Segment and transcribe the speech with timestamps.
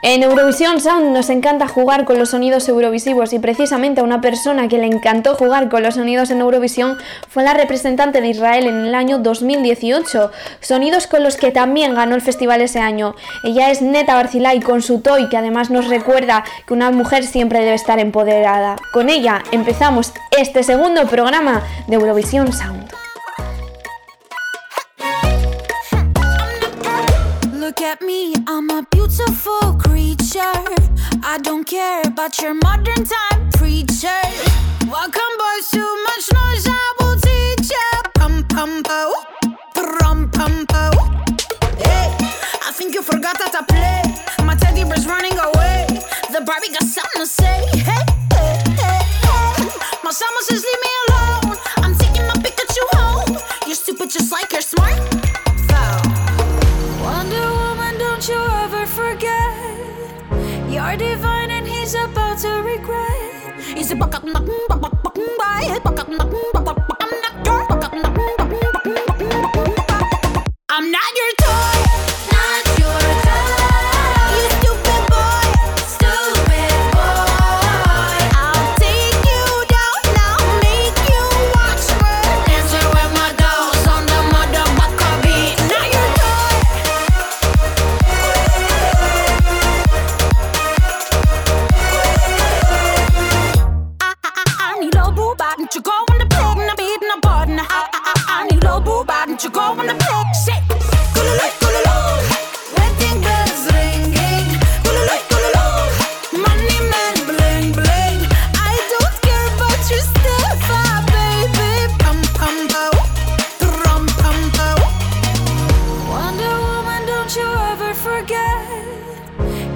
[0.00, 4.78] En Eurovisión Sound nos encanta jugar con los sonidos eurovisivos y precisamente una persona que
[4.78, 8.94] le encantó jugar con los sonidos en Eurovisión fue la representante de Israel en el
[8.94, 10.30] año 2018,
[10.60, 13.16] sonidos con los que también ganó el festival ese año.
[13.42, 17.58] Ella es Neta Barcilay con su toy que además nos recuerda que una mujer siempre
[17.58, 18.76] debe estar empoderada.
[18.92, 23.07] Con ella empezamos este segundo programa de Eurovisión Sound.
[27.88, 30.60] At me, I'm a beautiful creature.
[31.24, 34.20] I don't care about your modern time preacher.
[34.86, 37.88] Welcome, boys, too much noise, I will teach ya.
[38.14, 39.14] Pum pum po,
[39.72, 40.90] pum pum po.
[41.80, 42.12] Hey,
[42.68, 44.02] I think you forgot how to play.
[44.44, 45.86] My teddy bear's running away.
[46.32, 47.56] The Barbie got something to say.
[47.88, 48.04] Hey,
[48.36, 49.68] hey, hey, hey.
[50.04, 51.56] My summer says leave me alone.
[51.78, 53.38] I'm taking my Pikachu home.
[53.66, 55.17] You're stupid just like you're smart.
[60.88, 63.52] are divine and he's about to regret.
[63.76, 65.68] Is it bakak nak bakak bakak bay?
[65.84, 68.88] Bakak nak bakak bakak nak your bakak nak bakak
[69.68, 70.08] bakak
[70.72, 72.07] I'm not your toy.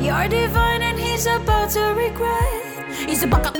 [0.02, 2.92] You're divine and he's about to regret.
[3.08, 3.56] He's a buck up,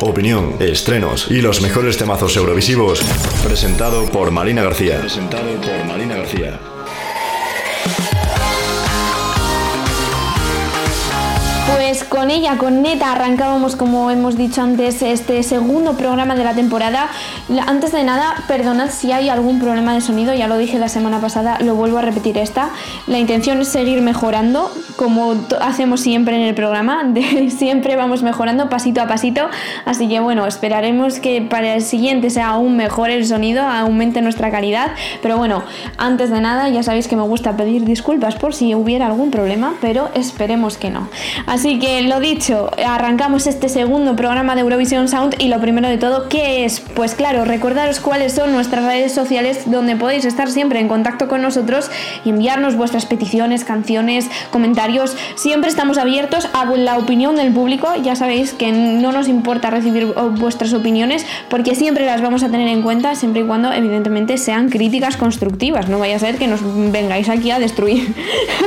[0.00, 3.02] Opinión, estrenos y los mejores temazos eurovisivos.
[3.44, 4.98] Presentado por Marina García.
[5.00, 6.58] Presentado por Marina García.
[11.90, 16.54] Pues con ella, con Neta, arrancábamos, como hemos dicho antes, este segundo programa de la
[16.54, 17.08] temporada.
[17.66, 21.20] Antes de nada, perdonad si hay algún problema de sonido, ya lo dije la semana
[21.20, 22.70] pasada, lo vuelvo a repetir esta.
[23.08, 27.02] La intención es seguir mejorando, como hacemos siempre en el programa,
[27.48, 29.48] siempre vamos mejorando pasito a pasito.
[29.84, 34.52] Así que bueno, esperaremos que para el siguiente sea aún mejor el sonido, aumente nuestra
[34.52, 34.92] calidad.
[35.22, 35.64] Pero bueno,
[35.98, 39.74] antes de nada, ya sabéis que me gusta pedir disculpas por si hubiera algún problema,
[39.80, 41.08] pero esperemos que no.
[41.46, 45.96] Así que lo dicho, arrancamos este segundo programa de Eurovision Sound y lo primero de
[45.96, 46.80] todo, ¿qué es?
[46.80, 51.40] Pues claro, recordaros cuáles son nuestras redes sociales donde podéis estar siempre en contacto con
[51.40, 51.90] nosotros
[52.24, 55.16] y enviarnos vuestras peticiones, canciones, comentarios.
[55.36, 60.06] Siempre estamos abiertos a la opinión del público, ya sabéis que no nos importa recibir
[60.38, 64.68] vuestras opiniones porque siempre las vamos a tener en cuenta siempre y cuando evidentemente sean
[64.68, 66.60] críticas constructivas, no vaya a ser que nos
[66.92, 68.14] vengáis aquí a destruir.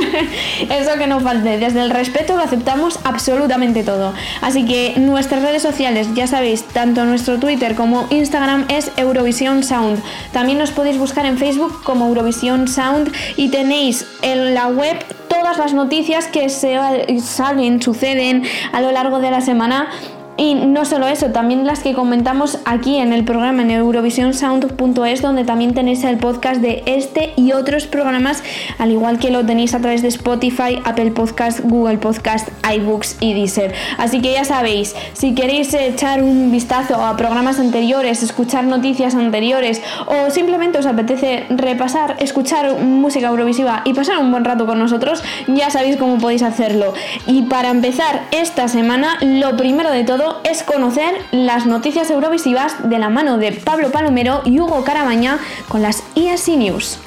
[0.69, 4.13] Eso que no falte, desde el respeto lo aceptamos absolutamente todo.
[4.41, 10.01] Así que nuestras redes sociales, ya sabéis, tanto nuestro Twitter como Instagram es Eurovisión Sound.
[10.31, 14.97] También nos podéis buscar en Facebook como Eurovisión Sound y tenéis en la web
[15.27, 16.77] todas las noticias que se
[17.21, 19.89] salen, suceden a lo largo de la semana
[20.35, 25.43] Y no solo eso, también las que comentamos aquí en el programa en eurovisionsound.es, donde
[25.43, 28.43] también tenéis el podcast de este y otros programas,
[28.79, 33.35] al igual que lo tenéis a través de Spotify, Apple Podcast, Google Podcast, iBooks y
[33.35, 33.75] Deezer.
[33.99, 39.83] Así que ya sabéis, si queréis echar un vistazo a programas anteriores, escuchar noticias anteriores
[40.07, 45.23] o simplemente os apetece repasar, escuchar música eurovisiva y pasar un buen rato con nosotros,
[45.47, 46.93] ya sabéis cómo podéis hacerlo.
[47.27, 52.99] Y para empezar esta semana, lo primero de todo, es conocer las noticias eurovisivas de
[52.99, 56.99] la mano de Pablo Palomero y Hugo Carabaña con las ESC News.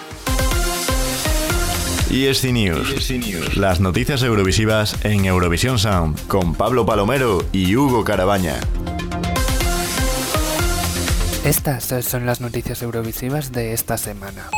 [2.11, 3.57] ESC News.
[3.57, 8.55] Las noticias eurovisivas en Eurovisión Sound con Pablo Palomero y Hugo Carabaña.
[11.45, 14.51] Estas son las noticias eurovisivas de esta semana.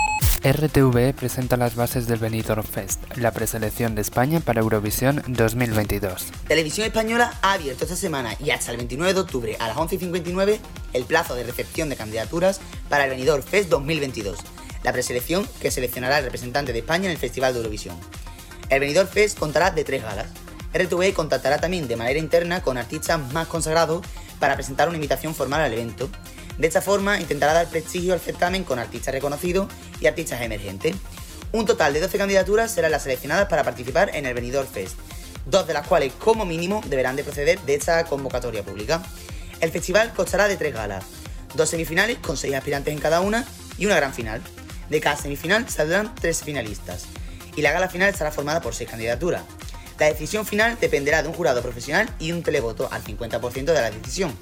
[0.42, 6.26] RTV presenta las bases del Benidorm Fest, la preselección de España para Eurovisión 2022.
[6.46, 10.58] Televisión Española ha abierto esta semana y hasta el 29 de octubre a las 11.59
[10.92, 14.38] el plazo de recepción de candidaturas para el Benidorm Fest 2022,
[14.84, 17.96] la preselección que seleccionará al representante de España en el Festival de Eurovisión.
[18.70, 20.28] El Benidorm Fest contará de tres galas.
[20.72, 24.06] RTV contactará también de manera interna con artistas más consagrados
[24.38, 26.08] para presentar una invitación formal al evento
[26.58, 29.68] de esta forma intentará dar prestigio al certamen con artistas reconocidos
[30.00, 30.96] y artistas emergentes.
[31.52, 34.96] Un total de 12 candidaturas serán las seleccionadas para participar en el Benidorm Fest,
[35.46, 39.02] dos de las cuales como mínimo deberán de proceder de esta convocatoria pública.
[39.60, 41.04] El festival constará de tres galas,
[41.54, 43.46] dos semifinales con seis aspirantes en cada una
[43.78, 44.42] y una gran final.
[44.90, 47.06] De cada semifinal saldrán tres finalistas
[47.56, 49.42] y la gala final estará formada por seis candidaturas.
[49.98, 53.90] La decisión final dependerá de un jurado profesional y un televoto al 50% de la
[53.90, 54.36] decisión.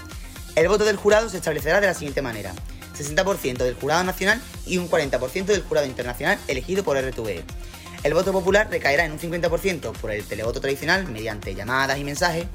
[0.56, 2.54] El voto del jurado se establecerá de la siguiente manera.
[2.98, 7.44] 60% del jurado nacional y un 40% del jurado internacional elegido por RTVE.
[8.02, 12.46] El voto popular recaerá en un 50% por el televoto tradicional mediante llamadas y mensajes,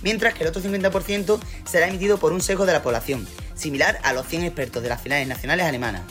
[0.00, 4.14] mientras que el otro 50% será emitido por un sesgo de la población, similar a
[4.14, 6.02] los 100 expertos de las finales nacionales alemanas.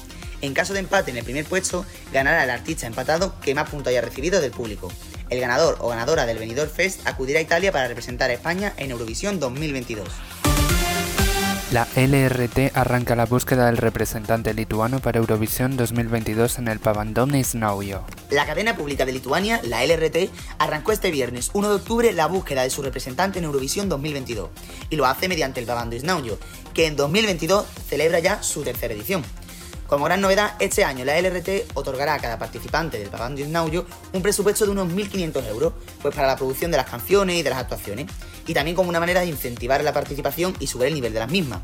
[0.42, 3.90] En caso de empate en el primer puesto, ganará el artista empatado que más puntos
[3.90, 4.92] haya recibido del público.
[5.32, 8.92] El ganador o ganadora del Benidorm Fest acudirá a Italia para representar a España en
[8.92, 10.08] Eurovisión 2022.
[11.72, 18.08] La LRT arranca la búsqueda del representante lituano para Eurovisión 2022 en el Pavandonis Naujo.
[18.32, 22.64] La cadena pública de Lituania, la LRT, arrancó este viernes 1 de octubre la búsqueda
[22.64, 24.50] de su representante en Eurovisión 2022
[24.90, 26.40] y lo hace mediante el Pavandonis Naujo,
[26.74, 29.24] que en 2022 celebra ya su tercera edición.
[29.86, 34.24] Como gran novedad, este año la LRT otorgará a cada participante del Pavandonis Naujo un
[34.24, 37.60] presupuesto de unos 1.500 euros, pues para la producción de las canciones y de las
[37.60, 38.08] actuaciones
[38.50, 41.30] y también como una manera de incentivar la participación y subir el nivel de las
[41.30, 41.62] mismas.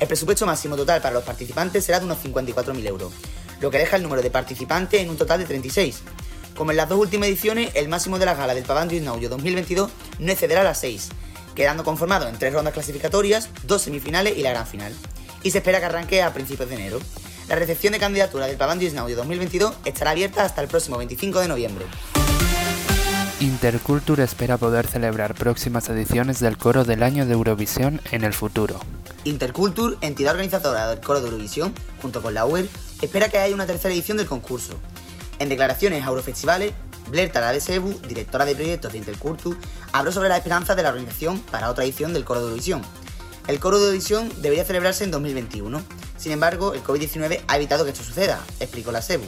[0.00, 3.12] El presupuesto máximo total para los participantes será de unos 54.000 euros,
[3.60, 6.00] lo que deja el número de participantes en un total de 36.
[6.56, 9.88] Como en las dos últimas ediciones, el máximo de la gala del Pavandio Naujo 2022
[10.18, 11.10] no excederá a las 6,
[11.54, 14.92] quedando conformado en tres rondas clasificatorias, dos semifinales y la gran final.
[15.44, 16.98] Y se espera que arranque a principios de enero.
[17.48, 21.46] La recepción de candidatura del Pavandio Naujo 2022 estará abierta hasta el próximo 25 de
[21.46, 21.86] noviembre.
[23.40, 28.80] Interculture espera poder celebrar próximas ediciones del Coro del Año de Eurovisión en el futuro.
[29.24, 32.66] Interculture, entidad organizadora del Coro de Eurovisión, junto con la UER,
[33.02, 34.80] espera que haya una tercera edición del concurso.
[35.38, 36.72] En declaraciones a Eurofestivales,
[37.10, 39.58] Blair Tara Sebu, directora de proyectos de Interculture,
[39.92, 42.80] habló sobre la esperanza de la organización para otra edición del Coro de Eurovisión.
[43.48, 45.82] El Coro de Eurovisión debería celebrarse en 2021,
[46.16, 49.26] sin embargo, el COVID-19 ha evitado que esto suceda, explicó la Sebu.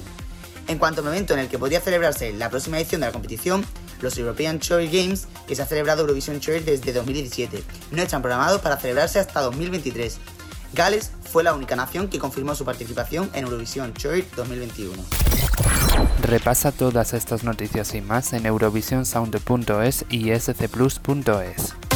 [0.68, 3.64] En cuanto al momento en el que podría celebrarse la próxima edición de la competición,
[4.02, 8.60] los European Choice Games, que se ha celebrado Eurovision Choice desde 2017, no están programados
[8.60, 10.18] para celebrarse hasta 2023.
[10.74, 15.02] Gales fue la única nación que confirmó su participación en Eurovision Choice 2021.
[16.20, 21.87] Repasa todas estas noticias y más en eurovisionsound.es y scplus.es.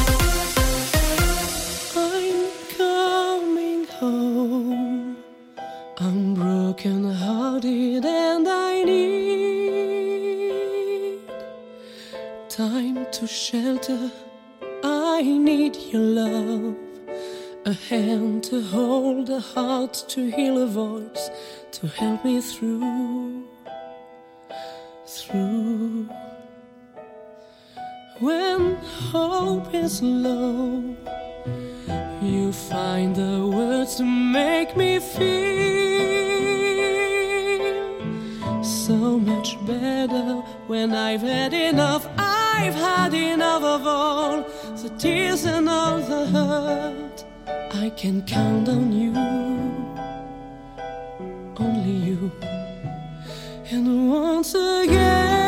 [5.98, 9.92] I'm broken hearted and I need
[12.48, 14.10] time to shelter.
[14.82, 16.76] I need your love.
[17.66, 21.30] A hand to hold, a heart to heal, a voice
[21.72, 23.44] to help me through.
[25.06, 26.08] Through.
[28.18, 30.96] When hope is low.
[32.32, 35.22] You find the words to make me feel
[38.64, 42.08] so much better when I've had enough.
[42.16, 44.44] I've had enough of all
[44.82, 47.24] the tears and all the hurt.
[47.74, 49.12] I can count on you,
[51.58, 52.32] only you.
[53.70, 55.41] And once again,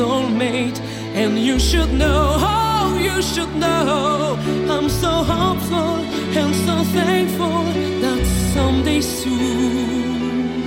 [0.00, 0.80] soulmate.
[1.14, 4.38] And you should know, oh, you should know.
[4.74, 5.94] I'm so hopeful
[6.40, 7.62] and so thankful
[8.04, 8.22] that
[8.54, 10.62] someday soon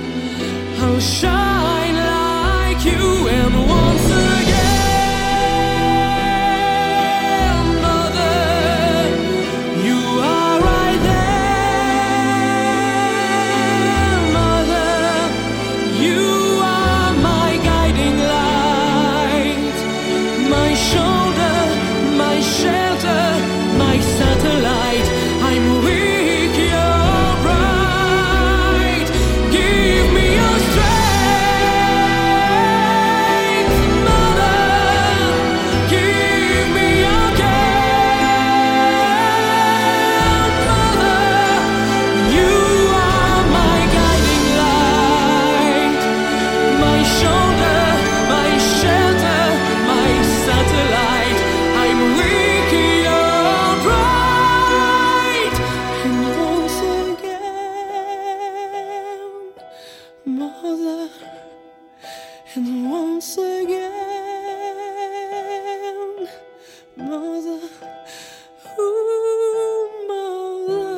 [0.82, 1.83] I'll shine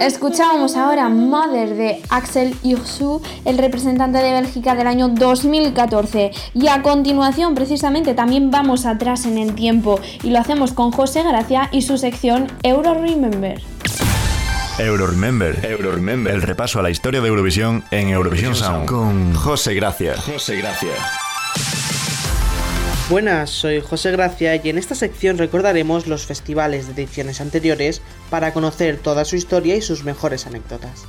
[0.07, 6.31] Escuchábamos ahora Mother de Axel Ursu, el representante de Bélgica del año 2014.
[6.55, 11.25] Y a continuación, precisamente, también vamos atrás en el tiempo y lo hacemos con José
[11.25, 13.61] Gracia y su sección Euro Remember.
[14.79, 15.59] Euro Remember.
[15.67, 16.33] Euro Remember.
[16.33, 20.15] El repaso a la historia de Eurovisión en Eurovisión Sound con José Gracia.
[20.19, 20.93] José Gracia.
[23.09, 28.53] Buenas, soy José Gracia y en esta sección recordaremos los festivales de ediciones anteriores para
[28.53, 31.05] conocer toda su historia y sus mejores anécdotas.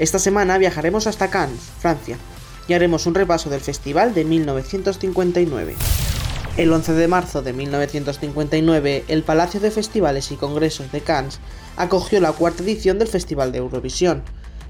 [0.00, 2.16] Esta semana viajaremos hasta Cannes, Francia,
[2.66, 5.76] y haremos un repaso del festival de 1959.
[6.56, 11.38] El 11 de marzo de 1959, el Palacio de Festivales y Congresos de Cannes
[11.76, 14.24] acogió la cuarta edición del Festival de Eurovisión.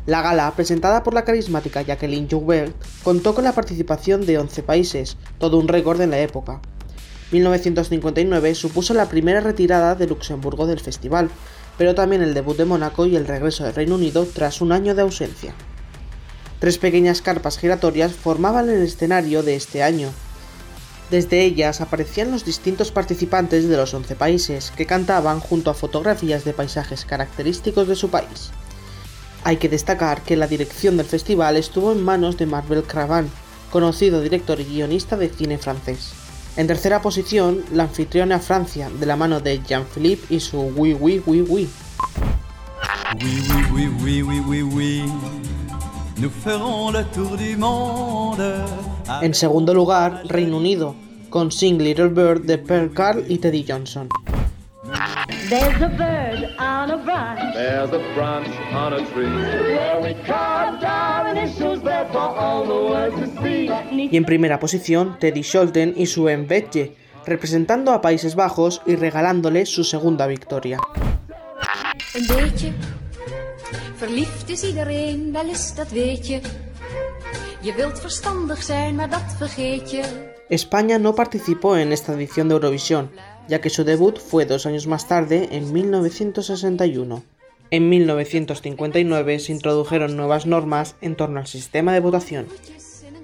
[0.06, 2.72] La gala, presentada por la carismática Jacqueline Joubert,
[3.02, 6.60] contó con la participación de 11 países, todo un récord en la época.
[7.32, 11.28] 1959 supuso la primera retirada de Luxemburgo del festival,
[11.76, 14.94] pero también el debut de Mónaco y el regreso del Reino Unido tras un año
[14.94, 15.54] de ausencia.
[16.60, 20.10] Tres pequeñas carpas giratorias formaban el escenario de este año.
[21.10, 26.44] Desde ellas aparecían los distintos participantes de los 11 países, que cantaban junto a fotografías
[26.44, 28.52] de paisajes característicos de su país.
[29.46, 33.30] Hay que destacar que la dirección del festival estuvo en manos de Marvel Cravan,
[33.70, 36.14] conocido director y guionista de cine francés.
[36.56, 41.22] En tercera posición, la anfitriona Francia, de la mano de Jean-Philippe y su Oui Oui
[41.24, 41.68] Oui Oui.
[49.22, 50.96] En segundo lugar, Reino Unido,
[51.30, 54.08] con Sing Little Bird de Pearl Carl y Teddy Johnson.
[55.48, 59.26] There's a bird on a branch There's a branch on a tree.
[59.26, 63.68] where we carved our initials there for all the world to see.
[64.10, 69.66] Y en primera posición, Teddy Scholten y su Embedje, representando a Países Bajos y regalándole
[69.66, 70.78] su segunda victoria.
[72.14, 72.72] Een beetje
[73.96, 76.40] verliefd is iedereen, wel eens dat weet je.
[77.60, 80.02] Je wilt verstandig zijn, maar dat vergeet je.
[80.48, 83.10] España no participó en esta edición de Eurovisión,
[83.48, 87.22] ya que su debut fue dos años más tarde, en 1961.
[87.70, 92.46] En 1959 se introdujeron nuevas normas en torno al sistema de votación.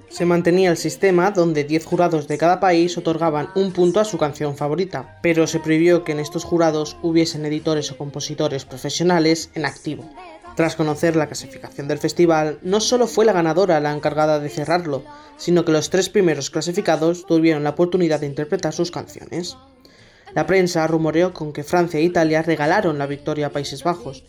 [0.09, 4.19] Se mantenía el sistema donde 10 jurados de cada país otorgaban un punto a su
[4.19, 9.65] canción favorita, pero se prohibió que en estos jurados hubiesen editores o compositores profesionales en
[9.65, 10.07] activo.
[10.55, 15.03] Tras conocer la clasificación del festival, no solo fue la ganadora la encargada de cerrarlo,
[15.37, 19.57] sino que los tres primeros clasificados tuvieron la oportunidad de interpretar sus canciones.
[20.35, 24.23] La prensa rumoreó con que Francia e Italia regalaron la victoria a Países Bajos,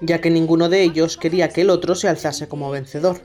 [0.00, 3.20] ya que ninguno de ellos quería que el otro se alzase como vencedor.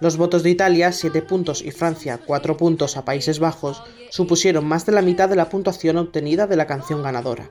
[0.00, 4.86] Los votos de Italia, 7 puntos, y Francia, 4 puntos a Países Bajos, supusieron más
[4.86, 7.50] de la mitad de la puntuación obtenida de la canción ganadora.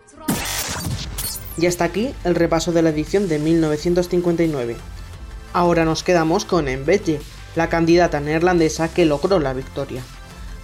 [1.57, 4.77] Y hasta aquí el repaso de la edición de 1959.
[5.51, 7.19] Ahora nos quedamos con Embedje,
[7.55, 10.03] la candidata neerlandesa que logró la victoria.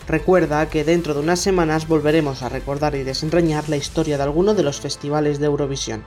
[0.08, 4.54] Recuerda que dentro de unas semanas volveremos a recordar y desentrañar la historia de alguno
[4.54, 6.04] de los festivales de Eurovisión.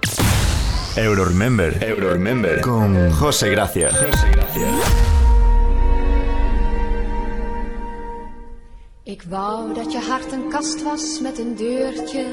[0.97, 1.83] Euro Remember.
[1.83, 2.61] Euro Remember.
[2.61, 3.91] Con José Gracia.
[3.91, 4.67] José Gracia.
[9.05, 12.27] Ik wou dat je hart een kast was met een deurtje.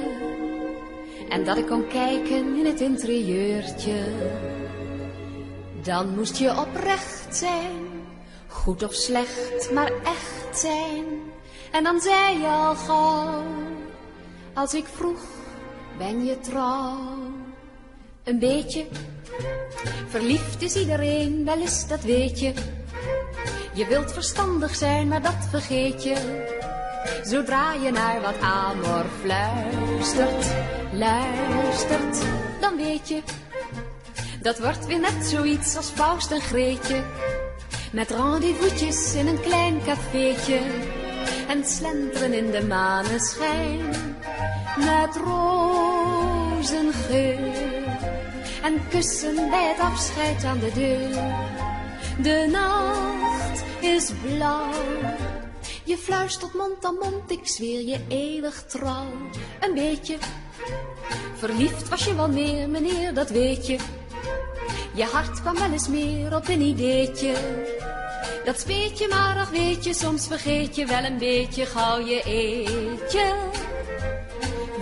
[1.29, 3.95] En dat ik kon kijken in het interieurtje.
[5.81, 7.71] Dan moest je oprecht zijn.
[8.47, 11.32] Goed of slecht, maar echt zijn.
[11.73, 13.43] En dan zei je al gauw,
[14.53, 15.21] als ik vroeg,
[15.97, 17.31] ben je trouw?
[18.23, 18.85] Een beetje,
[20.07, 22.53] verliefd is iedereen, wel eens dat weet je.
[23.73, 26.45] Je wilt verstandig zijn, maar dat vergeet je.
[27.23, 30.53] Zodra je naar wat amor fluistert,
[30.91, 32.25] luistert,
[32.61, 33.21] dan weet je.
[34.41, 37.03] Dat wordt weer net zoiets als Faust en Greetje.
[37.91, 40.59] Met rendezvous'tjes in een klein cafeetje.
[41.47, 43.79] En slenteren in de maneschijn.
[44.77, 46.71] Met rozengeur.
[48.63, 51.09] En kussen bij het afscheid aan de deur.
[52.21, 54.71] De nacht is blauw.
[55.83, 59.11] Je fluistert mond aan mond, ik zweer je eeuwig trouw.
[59.59, 60.17] Een beetje
[61.35, 63.77] verliefd was je wel meer, meneer, dat weet je.
[64.93, 67.33] Je hart kwam wel eens meer op een ideetje.
[68.45, 72.23] Dat speet je maar, ach weet je, soms vergeet je wel een beetje gauw je
[72.23, 73.35] eetje.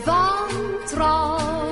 [0.04, 0.48] Van
[0.86, 1.70] trouw.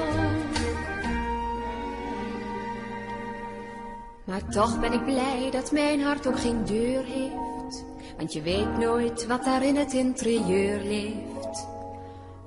[4.23, 7.83] Maar toch ben ik blij dat mijn hart ook geen deur heeft.
[8.17, 11.67] Want je weet nooit wat daar in het interieur leeft.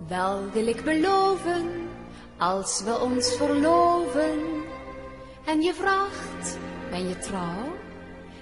[0.08, 1.88] Wel wil ik beloven,
[2.38, 4.38] als we ons verloven.
[5.44, 6.58] En je vraagt,
[6.90, 7.71] ben je trouw?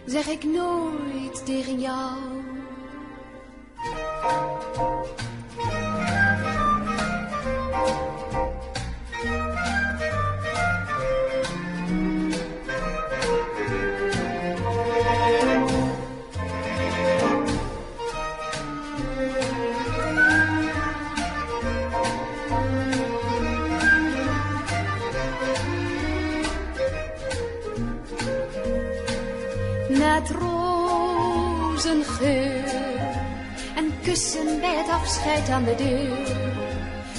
[0.07, 2.12] Zeg ik nooit tegen jou.
[35.64, 36.37] De deur.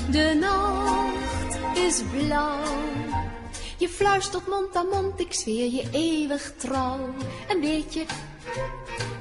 [0.10, 2.64] De nacht is blauw.
[3.78, 7.14] Je fluistert mond aan mond, ik zweer je eeuwig trouw.
[7.50, 8.06] Een beetje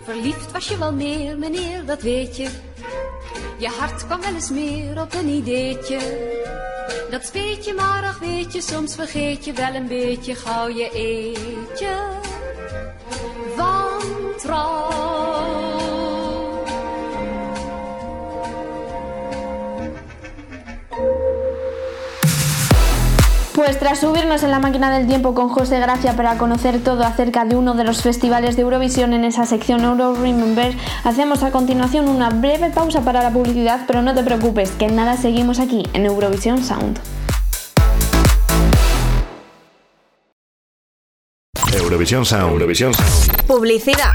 [0.02, 2.48] verliefd was je wel meer, meneer, dat weet je.
[3.58, 5.98] Je hart kwam wel eens meer op een ideetje.
[7.10, 10.90] Dat speet je maar, ach weet je, soms vergeet je wel een beetje gauw je
[10.92, 12.19] eetje
[23.70, 27.44] Pues tras subirnos en la máquina del tiempo con José Gracia para conocer todo acerca
[27.44, 32.08] de uno de los festivales de Eurovisión en esa sección Euro Remember, hacemos a continuación
[32.08, 35.84] una breve pausa para la publicidad, pero no te preocupes, que en nada seguimos aquí
[35.92, 36.98] en Eurovisión Sound.
[41.72, 42.50] Eurovisión Sound.
[42.54, 43.46] Eurovisión Sound.
[43.46, 44.10] Publicidad.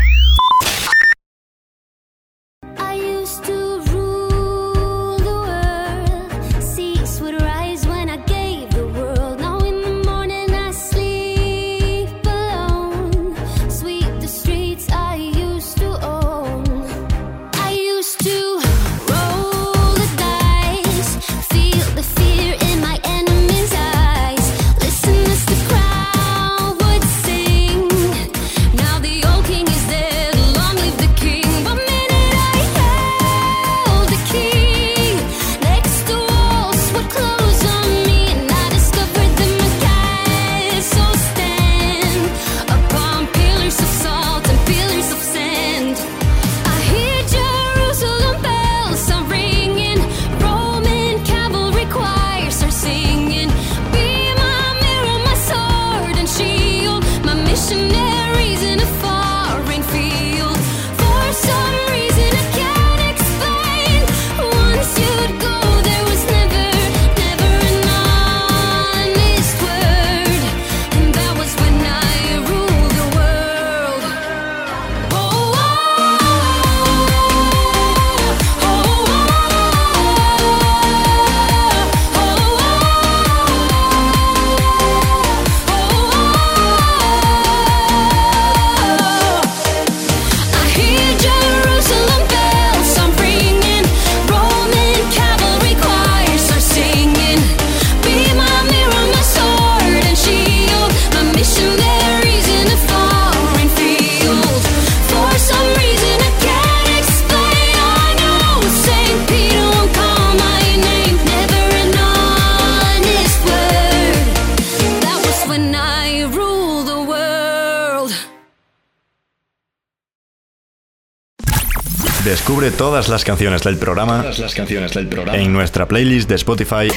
[123.05, 125.37] Todas las canciones del programa, Todas las canciones del programa.
[125.37, 126.87] en nuestra playlist de Spotify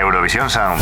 [0.00, 0.80] Eurovisión Sound.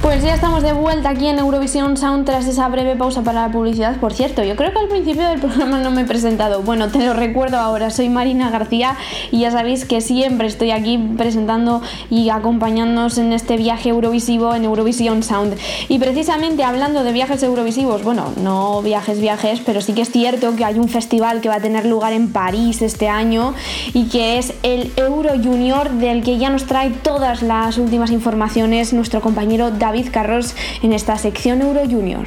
[0.00, 3.52] Pues ya estamos de vuelta aquí en Eurovisión Sound tras esa breve pausa para la
[3.52, 4.00] publicidad.
[4.00, 6.62] Por cierto, yo creo que al principio del programa no me he presentado.
[6.62, 8.96] Bueno, te lo recuerdo ahora, soy Marina García
[9.30, 14.64] y ya sabéis que siempre estoy aquí presentando y acompañándonos en este viaje eurovisivo en
[14.64, 15.56] Eurovisión Sound.
[15.88, 20.56] Y precisamente hablando de viajes eurovisivos, bueno, no viajes, viajes, pero sí que es cierto
[20.56, 23.54] que hay un festival que va a tener lugar en París este año
[23.94, 28.92] y que es el Euro Junior del que ya nos trae todas las últimas informaciones
[28.92, 32.26] nuestro compañero David Carros en esta sección Euro Junior.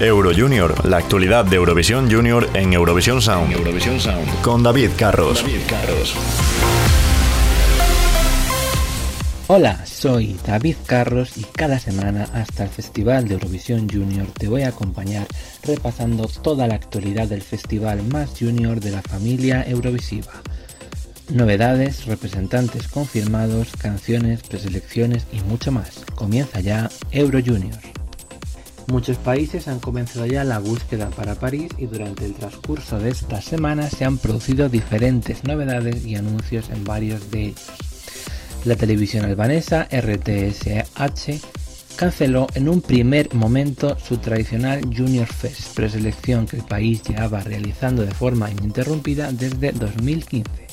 [0.00, 3.52] Euro Junior, la actualidad de Eurovisión Junior en Eurovisión Sound.
[3.52, 4.42] Eurovisión Sound.
[4.42, 5.42] Con David Carros.
[5.42, 6.14] David Carros.
[9.46, 14.62] Hola, soy David Carros y cada semana hasta el Festival de Eurovisión Junior te voy
[14.62, 15.26] a acompañar
[15.62, 20.32] repasando toda la actualidad del festival más junior de la familia Eurovisiva.
[21.30, 26.04] Novedades, representantes confirmados, canciones, preselecciones y mucho más.
[26.14, 27.78] Comienza ya Euro Junior.
[28.88, 33.42] Muchos países han comenzado ya la búsqueda para París y durante el transcurso de esta
[33.42, 37.66] semana se han producido diferentes novedades y anuncios en varios de ellos.
[38.64, 41.40] La televisión albanesa RTSH
[41.96, 48.04] canceló en un primer momento su tradicional Junior Fest, preselección que el país llevaba realizando
[48.04, 50.65] de forma ininterrumpida desde 2015.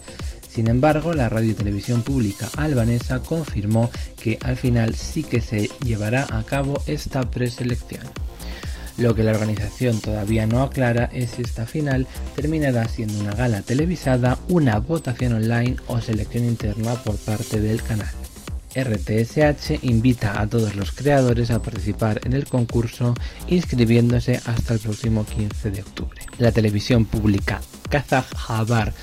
[0.53, 3.89] Sin embargo, la radio y televisión pública albanesa confirmó
[4.21, 8.03] que al final sí que se llevará a cabo esta preselección.
[8.97, 13.63] Lo que la organización todavía no aclara es si esta final terminará siendo una gala
[13.63, 18.13] televisada, una votación online o selección interna por parte del canal.
[18.75, 23.15] RTSH invita a todos los creadores a participar en el concurso
[23.47, 26.21] inscribiéndose hasta el próximo 15 de octubre.
[26.37, 28.93] La televisión pública Kazakh Habar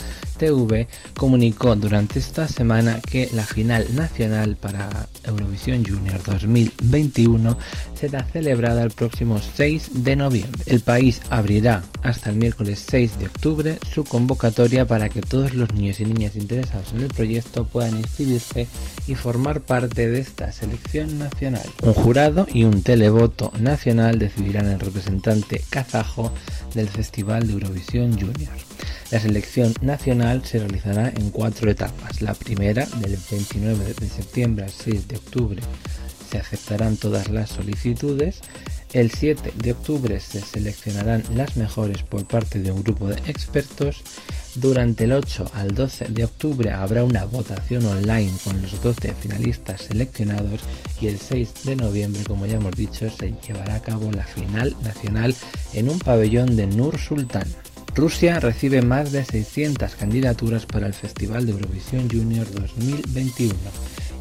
[0.40, 7.58] TV comunicó durante esta semana que la final nacional para Eurovisión Junior 2021
[7.94, 10.62] será celebrada el próximo 6 de noviembre.
[10.64, 15.74] El país abrirá hasta el miércoles 6 de octubre su convocatoria para que todos los
[15.74, 18.66] niños y niñas interesados en el proyecto puedan inscribirse
[19.06, 21.68] y formar parte de esta selección nacional.
[21.82, 26.32] Un jurado y un televoto nacional decidirán el representante kazajo
[26.74, 28.54] del Festival de Eurovisión Junior.
[29.10, 32.22] La selección nacional se realizará en cuatro etapas.
[32.22, 35.62] La primera, del 29 de septiembre al 6 de octubre,
[36.30, 38.40] se aceptarán todas las solicitudes.
[38.92, 44.02] El 7 de octubre se seleccionarán las mejores por parte de un grupo de expertos.
[44.54, 49.82] Durante el 8 al 12 de octubre habrá una votación online con los 12 finalistas
[49.82, 50.60] seleccionados
[51.00, 54.76] y el 6 de noviembre, como ya hemos dicho, se llevará a cabo la final
[54.82, 55.34] nacional
[55.72, 57.46] en un pabellón de Nur Sultan.
[57.94, 63.54] Rusia recibe más de 600 candidaturas para el Festival de Eurovisión Junior 2021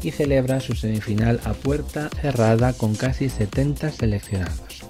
[0.02, 4.84] y celebra su semifinal a puerta cerrada con casi 70 seleccionados.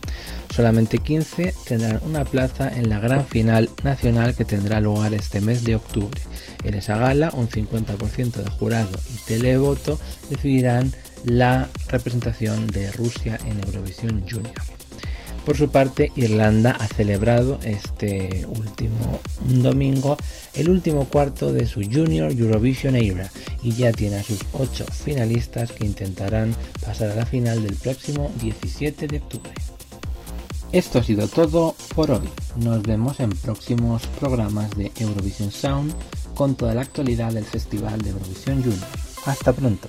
[0.54, 5.64] Solamente 15 tendrán una plaza en la gran final nacional que tendrá lugar este mes
[5.64, 6.20] de octubre.
[6.64, 10.92] En esa gala, un 50% de jurado y televoto decidirán
[11.24, 14.79] la representación de Rusia en Eurovisión Junior.
[15.44, 20.16] Por su parte, Irlanda ha celebrado este último domingo
[20.54, 23.30] el último cuarto de su Junior Eurovision Era
[23.62, 28.30] y ya tiene a sus 8 finalistas que intentarán pasar a la final del próximo
[28.40, 29.52] 17 de octubre.
[30.72, 32.28] Esto ha sido todo por hoy.
[32.56, 35.94] Nos vemos en próximos programas de Eurovision Sound
[36.34, 38.86] con toda la actualidad del Festival de Eurovisión Junior.
[39.26, 39.88] Hasta pronto.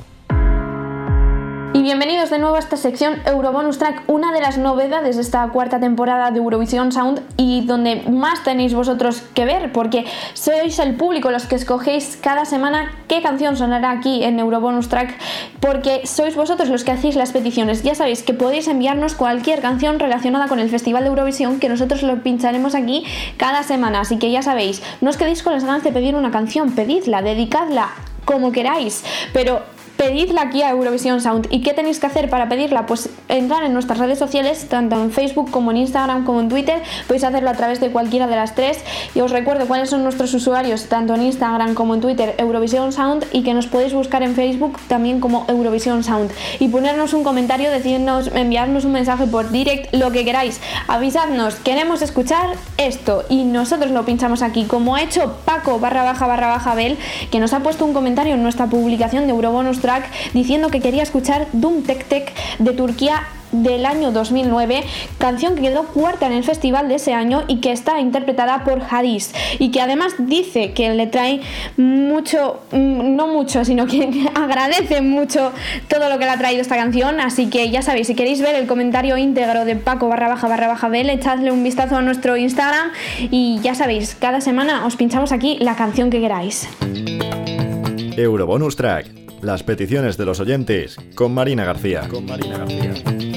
[1.74, 5.48] Y bienvenidos de nuevo a esta sección Eurobonus Track, una de las novedades de esta
[5.48, 10.04] cuarta temporada de Eurovisión Sound y donde más tenéis vosotros que ver, porque
[10.34, 15.18] sois el público los que escogéis cada semana qué canción sonará aquí en Eurobonus Track,
[15.62, 17.84] porque sois vosotros los que hacéis las peticiones.
[17.84, 22.04] Ya sabéis que podéis enviarnos cualquier canción relacionada con el Festival de Eurovisión que nosotros
[22.04, 23.06] lo pincharemos aquí
[23.38, 26.32] cada semana, así que ya sabéis, no os quedéis con las ganas de pedir una
[26.32, 27.92] canción, pedidla, dedicadla
[28.26, 29.62] como queráis, pero
[30.02, 31.46] pedidla aquí a Eurovisión Sound.
[31.52, 32.88] ¿Y qué tenéis que hacer para pedirla?
[32.88, 36.82] Pues entrar en nuestras redes sociales, tanto en Facebook como en Instagram como en Twitter.
[37.06, 38.80] Podéis hacerlo a través de cualquiera de las tres.
[39.14, 43.28] Y os recuerdo cuáles son nuestros usuarios, tanto en Instagram como en Twitter, Eurovisión Sound,
[43.32, 46.32] y que nos podéis buscar en Facebook también como Eurovisión Sound.
[46.58, 50.62] Y ponernos un comentario, decirnos, enviarnos un mensaje por direct, lo que queráis.
[50.88, 53.24] Avisadnos, queremos escuchar esto.
[53.30, 56.98] Y nosotros lo pinchamos aquí, como ha hecho Paco barra baja barra baja Bel,
[57.30, 59.80] que nos ha puesto un comentario en nuestra publicación de Eurobonus
[60.34, 64.84] Diciendo que quería escuchar Doom Tek Tek de Turquía del año 2009,
[65.18, 68.82] canción que quedó cuarta en el festival de ese año y que está interpretada por
[68.90, 71.42] Hadis y que además dice que le trae
[71.78, 75.52] mucho, mm, no mucho, sino que agradece mucho
[75.88, 78.56] todo lo que le ha traído esta canción, así que ya sabéis, si queréis ver
[78.56, 82.38] el comentario íntegro de Paco barra baja barra baja Bel, echadle un vistazo a nuestro
[82.38, 86.68] Instagram y ya sabéis, cada semana os pinchamos aquí la canción que queráis.
[88.18, 89.31] Eurobonus Track.
[89.42, 92.08] Las peticiones de los oyentes con Marina García.
[92.08, 93.31] Con Marina García.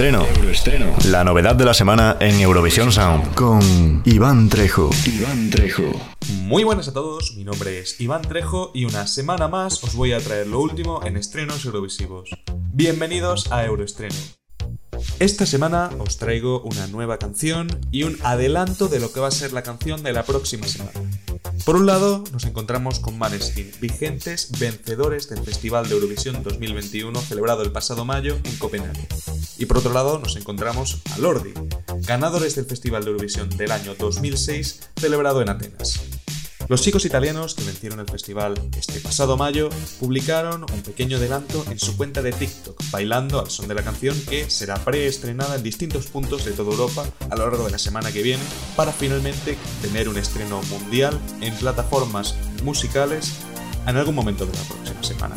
[0.00, 0.96] Euroestreno.
[1.10, 4.88] La novedad de la semana en Eurovisión Sound con Iván Trejo.
[5.04, 5.92] Iván Trejo.
[6.44, 10.14] Muy buenas a todos, mi nombre es Iván Trejo y una semana más os voy
[10.14, 12.30] a traer lo último en estrenos eurovisivos.
[12.72, 14.14] Bienvenidos a Euroestreno.
[15.18, 19.32] Esta semana os traigo una nueva canción y un adelanto de lo que va a
[19.32, 20.92] ser la canción de la próxima semana.
[21.64, 27.62] Por un lado, nos encontramos con Maneskin, vigentes vencedores del Festival de Eurovisión 2021 celebrado
[27.62, 29.06] el pasado mayo en Copenhague.
[29.58, 31.52] Y por otro lado, nos encontramos a Lordi,
[32.06, 36.00] ganadores del Festival de Eurovisión del año 2006 celebrado en Atenas.
[36.70, 41.80] Los chicos italianos que vencieron el festival este pasado mayo publicaron un pequeño adelanto en
[41.80, 46.06] su cuenta de TikTok, bailando al son de la canción que será preestrenada en distintos
[46.06, 48.44] puntos de toda Europa a lo largo de la semana que viene,
[48.76, 53.32] para finalmente tener un estreno mundial en plataformas musicales
[53.88, 55.34] en algún momento de la próxima semana.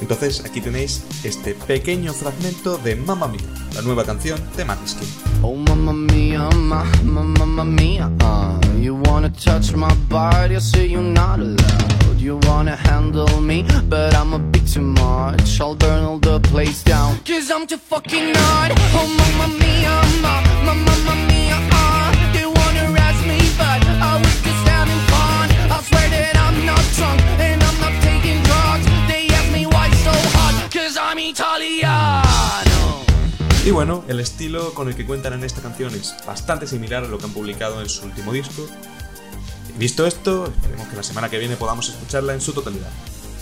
[0.00, 3.40] Entonces aquí tenéis este pequeño fragmento de Mamma Mia,
[3.74, 5.08] la nueva canción de Maneskin.
[5.42, 10.86] Oh mamma mia, ma, ma, mamma mia, uh, you wanna touch my body, I say
[10.86, 12.18] you're not allowed.
[12.18, 15.60] You wanna handle me, but I'm a bit too much.
[15.60, 18.72] I'll burn all the place down, cause I'm too fucking hard.
[18.94, 24.34] Oh mamma mia, ma, ma, mamma mia, uh, they wanna arrest me, but I was
[24.42, 25.50] just having fun.
[25.70, 27.62] I swear that I'm not drunk, and
[33.66, 37.08] Y bueno, el estilo con el que cuentan en esta canción es bastante similar a
[37.08, 38.64] lo que han publicado en su último disco.
[39.76, 42.92] Visto esto, esperemos que la semana que viene podamos escucharla en su totalidad.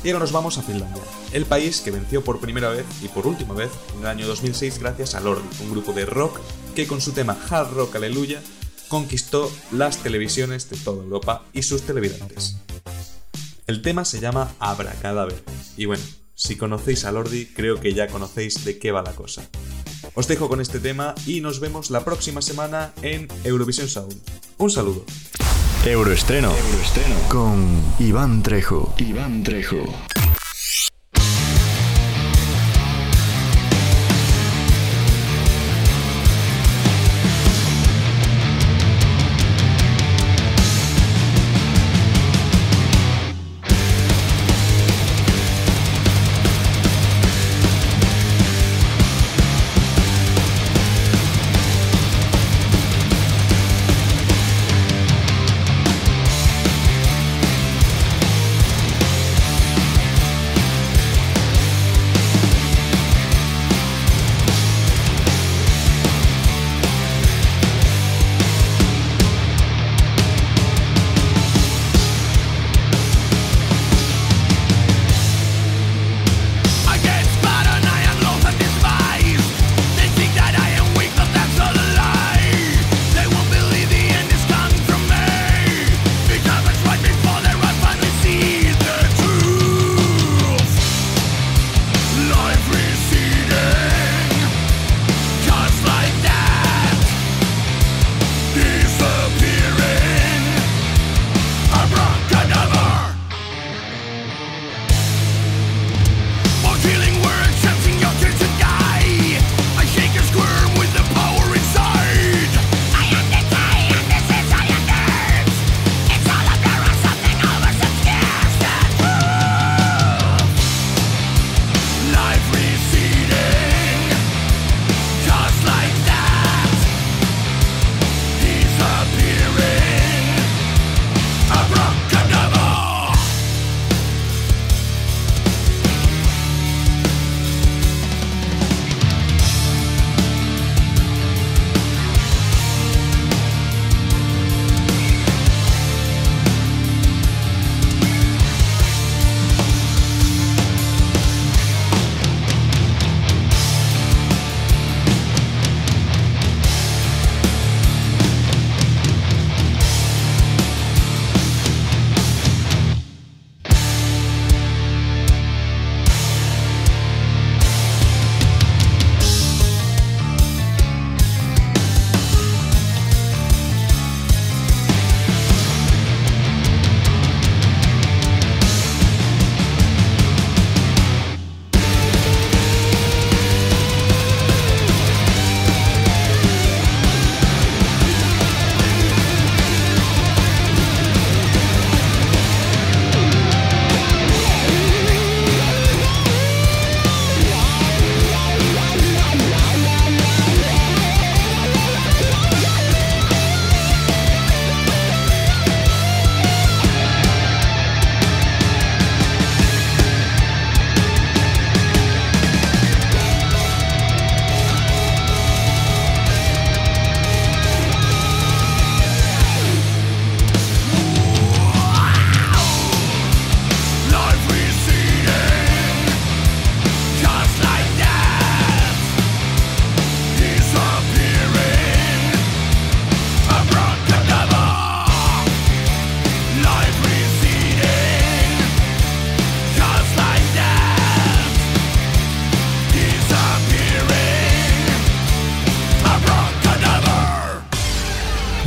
[0.02, 3.26] Y ahora nos vamos a Finlandia, el país que venció por primera vez y por
[3.26, 6.40] última vez en el año 2006 gracias a Lordi, un grupo de rock
[6.74, 8.40] que con su tema Hard Rock Aleluya
[8.88, 12.56] conquistó las televisiones de toda Europa y sus televidentes.
[13.66, 15.44] El tema se llama Abracadaver,
[15.76, 19.50] y bueno, si conocéis a Lordi, creo que ya conocéis de qué va la cosa.
[20.14, 24.14] Os dejo con este tema y nos vemos la próxima semana en Eurovisión Sound.
[24.59, 25.05] Un saludo.
[25.85, 26.55] Euroestreno.
[26.57, 27.16] Euroestreno.
[27.29, 28.94] Con Iván Trejo.
[28.98, 29.85] Iván Trejo.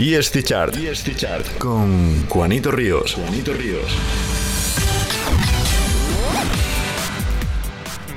[0.08, 0.74] Y este chart.
[0.78, 1.46] Este chart.
[1.58, 3.16] Con Juanito Ríos.
[3.16, 3.84] Juanito Ríos.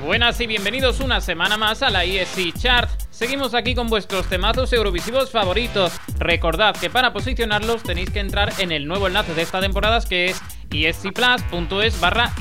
[0.05, 2.88] Buenas y bienvenidos una semana más a la ESC Chart.
[3.11, 5.93] Seguimos aquí con vuestros temazos eurovisivos favoritos.
[6.20, 10.26] Recordad que para posicionarlos tenéis que entrar en el nuevo enlace de esta temporada que
[10.26, 12.32] es escplus.es barra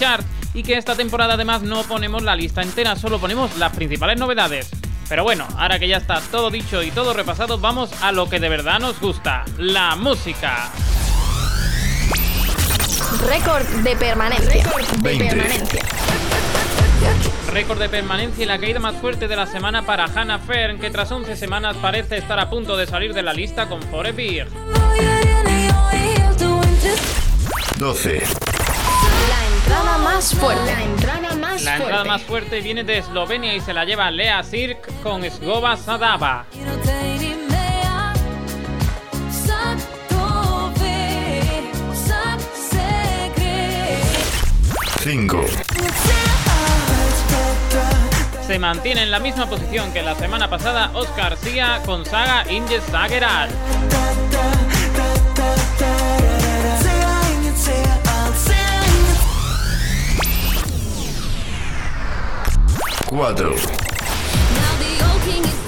[0.00, 0.24] Chart
[0.54, 4.70] y que esta temporada además no ponemos la lista entera, solo ponemos las principales novedades.
[5.08, 8.40] Pero bueno, ahora que ya está todo dicho y todo repasado, vamos a lo que
[8.40, 10.70] de verdad nos gusta, la música.
[13.28, 14.64] Récord de permanencia.
[14.64, 15.24] De 20.
[15.26, 15.80] permanencia.
[17.52, 20.90] récord de permanencia y la caída más fuerte de la semana para Hannah Fern, que
[20.90, 24.48] tras 11 semanas parece estar a punto de salir de la lista con Forever.
[27.78, 28.22] 12.
[29.68, 30.64] La entrada más fuerte.
[30.72, 32.08] La entrada más La entrada fuerte.
[32.08, 36.46] más fuerte viene de Eslovenia y se la lleva Lea Sirk con Sgoba Sadava.
[45.02, 45.44] 5.
[48.46, 52.80] Se mantiene en la misma posición que la semana pasada Oscar Sia con Saga Inge
[52.80, 53.50] Sageral.
[63.16, 63.54] 4.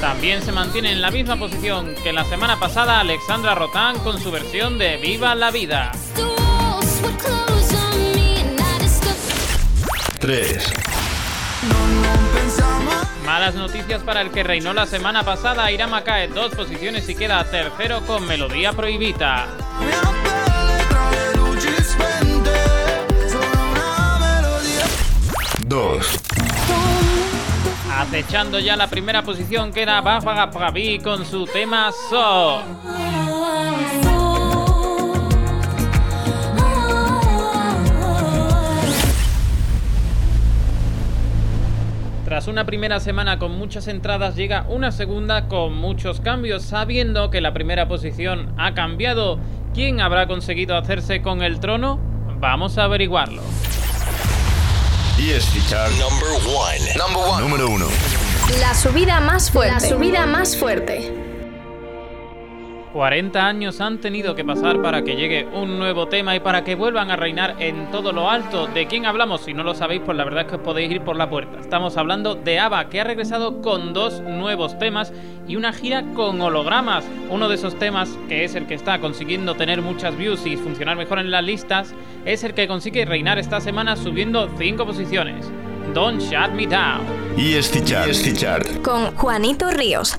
[0.02, 4.30] También se mantiene en la misma posición que la semana pasada Alexandra Rotan con su
[4.30, 5.92] versión de Viva la Vida.
[10.20, 10.72] 3.
[13.24, 15.72] Malas noticias para el que reinó la semana pasada.
[15.72, 19.46] Irama cae dos posiciones y queda tercero con Melodía Prohibita.
[25.60, 26.27] Dos.
[27.98, 32.62] Acechando ya la primera posición queda Bafaga Pravi con su tema So.
[42.24, 47.40] Tras una primera semana con muchas entradas llega una segunda con muchos cambios, sabiendo que
[47.40, 49.40] la primera posición ha cambiado.
[49.74, 51.98] ¿Quién habrá conseguido hacerse con el trono?
[52.38, 53.42] Vamos a averiguarlo.
[55.18, 55.90] ESC Chart
[57.40, 57.86] Número 1.
[58.60, 59.74] La subida más fuerte.
[59.74, 61.17] La subida más fuerte.
[62.92, 66.74] 40 años han tenido que pasar para que llegue un nuevo tema y para que
[66.74, 68.66] vuelvan a reinar en todo lo alto.
[68.66, 69.42] ¿De quién hablamos?
[69.42, 71.60] Si no lo sabéis, pues la verdad es que os podéis ir por la puerta.
[71.60, 75.12] Estamos hablando de ABBA, que ha regresado con dos nuevos temas
[75.46, 77.04] y una gira con hologramas.
[77.30, 80.96] Uno de esos temas, que es el que está consiguiendo tener muchas views y funcionar
[80.96, 85.50] mejor en las listas, es el que consigue reinar esta semana subiendo 5 posiciones.
[85.94, 87.00] Don't Shut Me Down.
[87.36, 87.84] ESC
[88.34, 88.82] Chart.
[88.82, 90.18] Con Juanito Ríos.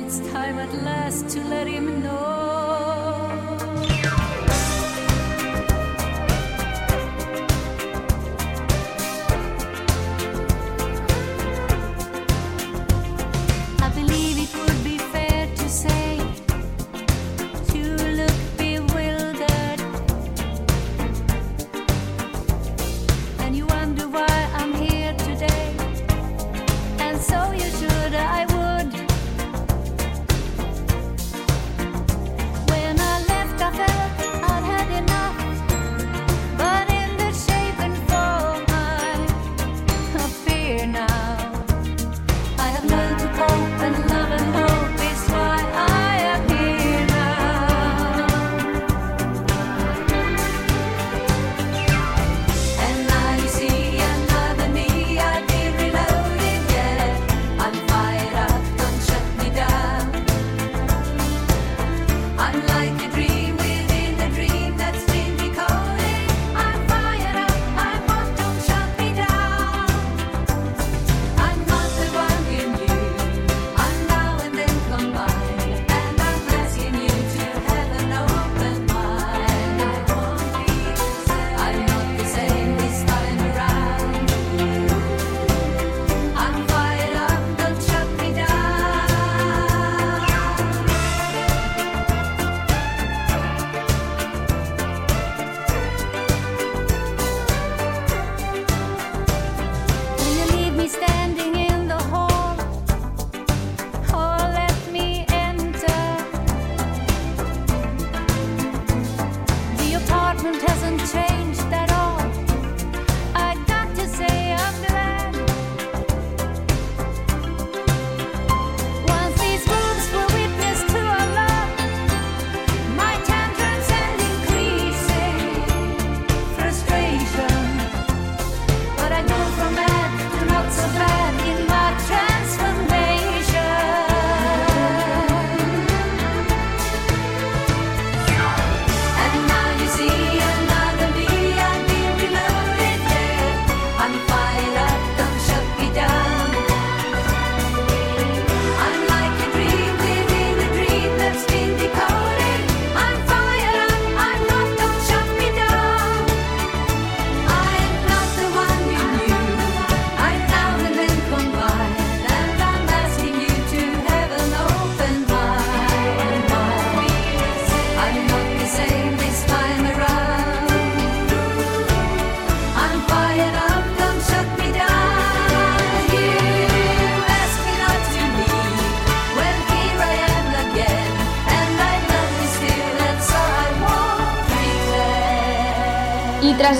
[0.00, 2.28] It's time at last to let him know.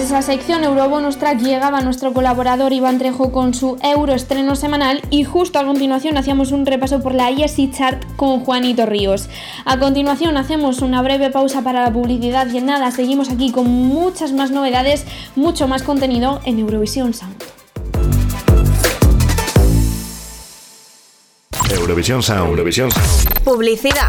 [0.08, 5.58] Esa sección Eurobonus Track llegaba nuestro colaborador Iván Trejo con su Euroestreno semanal y justo
[5.58, 9.28] a continuación hacíamos un repaso por la ESI Chart con Juanito Ríos.
[9.66, 13.68] A continuación hacemos una breve pausa para la publicidad y en nada seguimos aquí con
[13.68, 15.04] muchas más novedades,
[15.36, 17.44] mucho más contenido en Eurovisión Sound.
[21.70, 22.48] Eurovisión Sound.
[22.48, 23.44] Eurovisión Sound.
[23.44, 24.08] Publicidad.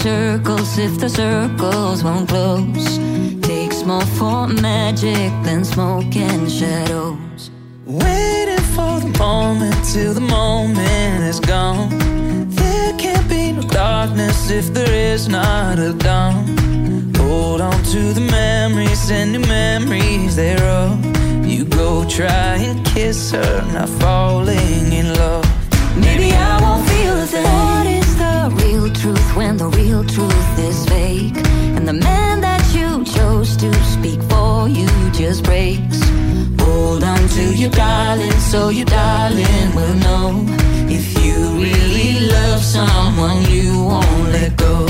[0.00, 2.98] Circles if the circles won't close?
[3.42, 7.50] Takes more for magic than smoke and shadows.
[7.84, 11.90] Waiting for the moment till the moment is gone.
[12.48, 16.46] There can't be no darkness if there is not a dawn.
[17.16, 20.96] Hold on to the memories and new memories thereof.
[21.44, 25.46] You go try and kiss her, not falling in love.
[25.96, 26.89] Maybe I won't
[29.00, 31.36] truth when the real truth is fake?
[31.76, 36.00] And the man that you chose to speak for you just breaks.
[36.60, 40.44] Hold on to your darling, so your darling will know.
[40.98, 44.89] If you really love someone, you won't let go.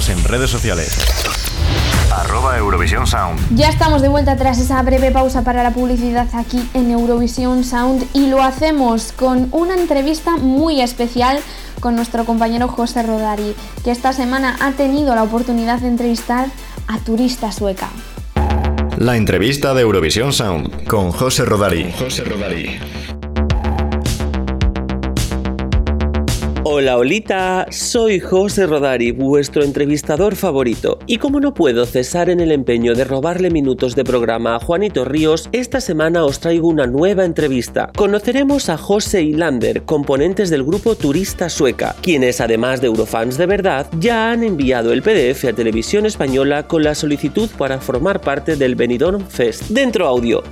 [0.00, 0.98] Síguenos en redes sociales.
[2.10, 3.38] Arroba Eurovisión Sound.
[3.56, 8.06] Ya estamos de vuelta tras esa breve pausa para la publicidad aquí en Eurovisión Sound
[8.14, 11.40] y lo hacemos con una entrevista muy especial
[11.80, 16.48] con nuestro compañero José Rodari, que esta semana ha tenido la oportunidad de entrevistar
[16.86, 17.90] a turista sueca.
[18.96, 21.92] La entrevista de Eurovisión Sound con José Rodari.
[21.98, 22.78] José Rodari.
[26.72, 31.00] Hola, Olita, soy José Rodari, vuestro entrevistador favorito.
[31.04, 35.04] Y como no puedo cesar en el empeño de robarle minutos de programa a Juanito
[35.04, 37.90] Ríos, esta semana os traigo una nueva entrevista.
[37.96, 43.46] Conoceremos a José y Lander, componentes del grupo Turista Sueca, quienes además de Eurofans de
[43.46, 48.54] verdad, ya han enviado el PDF a Televisión Española con la solicitud para formar parte
[48.54, 49.70] del Benidorm Fest.
[49.70, 50.44] Dentro audio.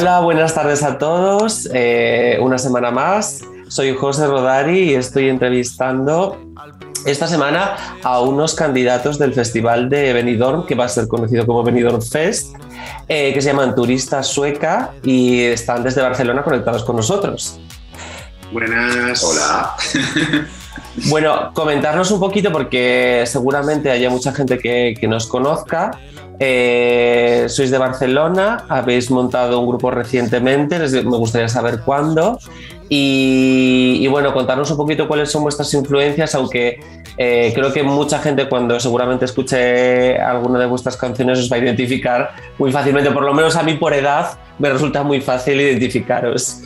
[0.00, 1.68] Hola, buenas tardes a todos.
[1.74, 3.44] Eh, una semana más.
[3.68, 6.38] Soy José Rodari y estoy entrevistando
[7.04, 11.62] esta semana a unos candidatos del Festival de Benidorm, que va a ser conocido como
[11.62, 12.56] Benidorm Fest,
[13.08, 17.60] eh, que se llaman Turista Sueca y están desde Barcelona conectados con nosotros.
[18.50, 19.22] Buenas.
[19.22, 19.76] Hola.
[21.06, 25.92] Bueno, comentarnos un poquito porque seguramente haya mucha gente que, que nos conozca.
[26.42, 32.38] Eh, sois de Barcelona, habéis montado un grupo recientemente, les- me gustaría saber cuándo.
[32.88, 36.80] Y, y bueno, contarnos un poquito cuáles son vuestras influencias, aunque
[37.18, 41.58] eh, creo que mucha gente cuando seguramente escuche alguna de vuestras canciones os va a
[41.60, 46.62] identificar muy fácilmente, por lo menos a mí por edad me resulta muy fácil identificaros.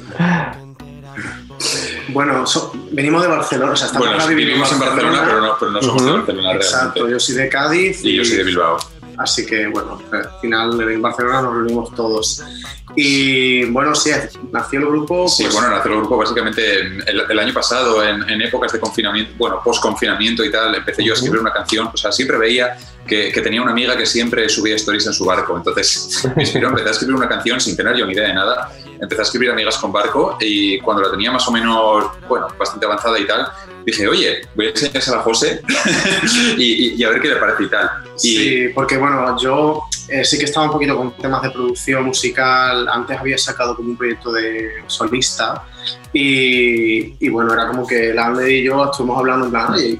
[2.08, 5.56] Bueno, so- venimos de Barcelona, o sea, estamos Bueno, ahora vivimos en Barcelona, pero no,
[5.58, 7.12] pero no somos de Barcelona Exacto, realmente.
[7.12, 8.76] yo soy de Cádiz Y yo soy de Bilbao.
[9.18, 12.42] Así que, bueno, al final en Barcelona nos reunimos todos.
[12.96, 14.10] Y bueno, sí,
[14.52, 15.28] nació el grupo.
[15.28, 18.80] Sí, pues, bueno, nació el grupo básicamente el, el año pasado, en, en épocas de
[18.80, 21.90] confinamiento, bueno, post-confinamiento y tal, empecé yo a escribir una canción.
[21.92, 25.24] O sea, siempre veía que, que tenía una amiga que siempre subía stories en su
[25.24, 25.56] barco.
[25.56, 28.70] Entonces me inspiró, empecé a escribir una canción sin tener yo ni idea de nada.
[29.00, 32.86] Empecé a escribir Amigas con Barco y cuando la tenía más o menos, bueno, bastante
[32.86, 33.46] avanzada y tal,
[33.84, 35.60] dije, oye, voy a enseñársela a José
[36.58, 37.90] y, a ver qué le parece y tal.
[38.16, 42.88] Sí, porque bueno, yo eh, sí que estaba un poquito con temas de producción musical.
[42.88, 45.64] Antes había sacado como un proyecto de solista
[46.12, 49.98] y, bueno, era como que la Ande y yo estuvimos hablando en plan, oye,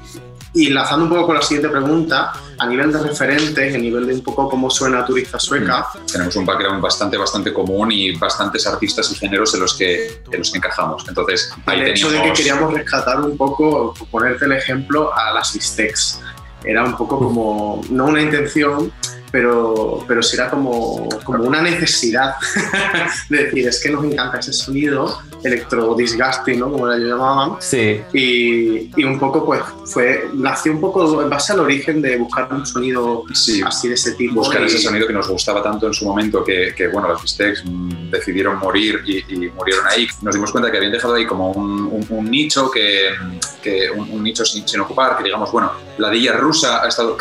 [0.55, 4.13] y enlazando un poco con la siguiente pregunta, a nivel de referentes, a nivel de
[4.13, 5.87] un poco cómo suena turista sueca.
[6.09, 10.39] Tenemos un background bastante, bastante común y bastantes artistas y géneros en los que, en
[10.39, 11.05] los que encajamos.
[11.07, 12.27] Entonces, ahí el hecho teníamos...
[12.27, 16.21] de que queríamos rescatar un poco, ponerte el ejemplo, a las Vistex.
[16.63, 18.91] Era un poco como, no una intención,
[19.31, 22.35] pero, pero sí era como, como una necesidad
[23.29, 26.71] de decir, es que nos encanta ese sonido electro disgusting, ¿no?
[26.71, 27.57] Como lo llamaban.
[27.59, 28.01] Sí.
[28.13, 32.47] Y, y un poco, pues, fue, nació un poco en base al origen de buscar
[32.51, 33.23] un sonido
[33.65, 34.35] así de ese tipo.
[34.35, 37.21] buscar y- ese sonido que nos gustaba tanto en su momento que, que, bueno, los
[37.21, 40.07] Bistecs mm, decidieron morir y, y murieron ahí.
[40.21, 43.09] Nos dimos cuenta que habían dejado ahí como un, un- un nicho que,
[43.61, 47.15] que un, un nicho sin, sin ocupar, que digamos, bueno, la Dilla rusa ha estado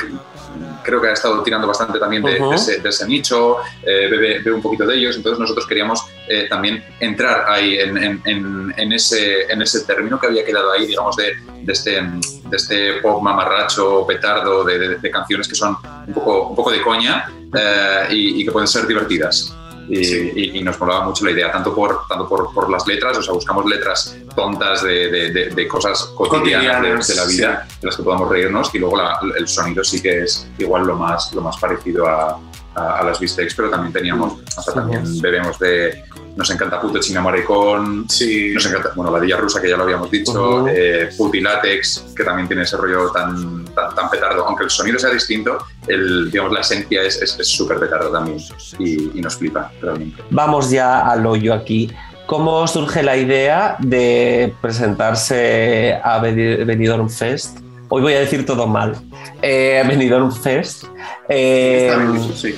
[0.83, 4.53] creo que ha estado tirando bastante también de, ese, de ese nicho, eh, bebe, bebe
[4.53, 8.93] un poquito de ellos, entonces nosotros queríamos eh, también entrar ahí en, en- en- en
[8.93, 13.23] ese, en ese término que había quedado ahí, digamos, de, de este, de este pop
[13.23, 15.77] mamarracho, petardo, de, canciones que son
[16.07, 19.55] un poco, un poco de coña eh, y, y que pueden ser divertidas.
[19.89, 19.99] Y,
[20.35, 23.23] y- y nos molaba mucho la idea, tanto por, tanto por, por las letras, o
[23.23, 27.69] sea, buscamos letras tontas de, de- de- de cosas cotidianas, de- Cotidianas, de, la vida,
[27.81, 30.97] de las que podamos reírnos, y luego la- el sonido sí que es igual lo
[30.97, 32.39] más, lo más parecido a,
[32.77, 36.05] a, a las Bistecs, pero también teníamos, o sea, también bebemos de.
[36.37, 40.11] Nos encanta Puto China Maricón, nos encanta, bueno, la Dilla Rusa, que ya lo habíamos
[40.11, 40.69] dicho, Ujú.
[40.69, 45.11] eh, Putilatex, que también tiene ese rollo tan, tan, tan petardo, aunque el sonido sea
[45.11, 48.39] distinto, el, digamos, la esencia es es- es súper petardo también
[48.81, 50.23] y, y nos flipa realmente.
[50.31, 51.93] Vamos ya al hoyo aquí.
[52.27, 57.59] ¿Cómo surge la idea de presentarse a Beni- Benidorm Fest?
[57.91, 58.97] Hoy voy a decir todo mal.
[59.43, 60.85] Eh, Benidorm Fest.
[61.29, 62.55] Eh, Está bien dicho, sí.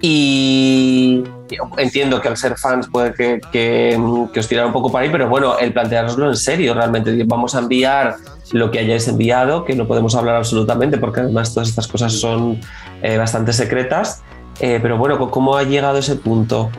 [0.00, 1.24] y
[1.76, 3.96] entiendo que al ser fans puede que, que,
[4.38, 7.24] os tirara un poco para ahí, pero bueno, el planteároslo en serio, realmente.
[7.24, 8.16] Vamos a enviar
[8.52, 12.60] lo que hayáis enviado, que no podemos hablar absolutamente, porque además todas estas cosas son
[13.02, 14.22] eh, bastante secretas.
[14.60, 16.70] Eh, pero bueno, ¿cómo ha llegado ese punto?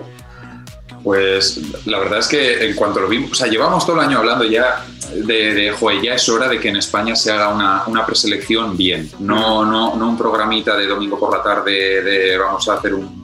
[1.03, 4.17] Pues la verdad es que en cuanto lo vimos, o sea, llevamos todo el año
[4.17, 7.83] hablando ya de, de joder, ya es hora de que en España se haga una,
[7.87, 12.67] una preselección bien, no, no, no un programita de domingo por la tarde de vamos
[12.67, 13.23] a hacer un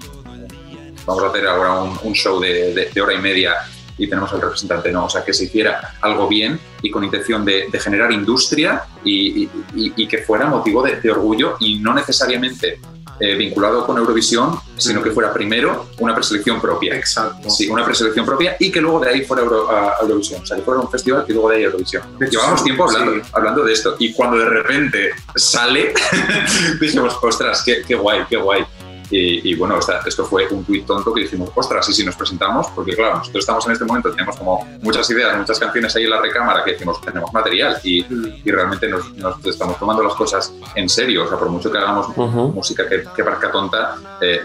[1.06, 3.56] vamos a hacer ahora un, un show de, de- de hora y media
[3.97, 7.45] y tenemos al representante, no, o sea, que se hiciera algo bien y con intención
[7.45, 11.93] de, de generar industria y, y- y- que fuera motivo de, de orgullo y no
[11.93, 12.80] necesariamente
[13.22, 16.95] eh, vinculado con Eurovisión, sino que fuera primero una preselección propia.
[16.95, 17.49] Exacto.
[17.49, 20.41] Sí, una preselección propia y que luego de ahí fuera Euro- a- Eurovisión.
[20.41, 22.03] O sea, que fuera un festival y luego de ahí Eurovisión.
[22.20, 23.22] De hecho, Llevamos tiempo hablando, sí.
[23.32, 25.93] hablando de esto y cuando de repente sale,
[26.82, 28.66] dijimos, ostras, qué, qué guay, qué guay.
[29.12, 32.03] Y, y bueno, o sea, esto fue un tuit tonto que dijimos, ostras, y si
[32.06, 35.95] nos presentamos, porque claro, nosotros estamos en este momento, tenemos como muchas ideas, muchas canciones
[35.95, 38.06] ahí en la recámara que decimos, tenemos material y,
[38.43, 41.26] y realmente nos, nos estamos tomando las cosas en serio.
[41.26, 44.41] O sea, por mucho que hagamos música que, que parezca tonta, eh,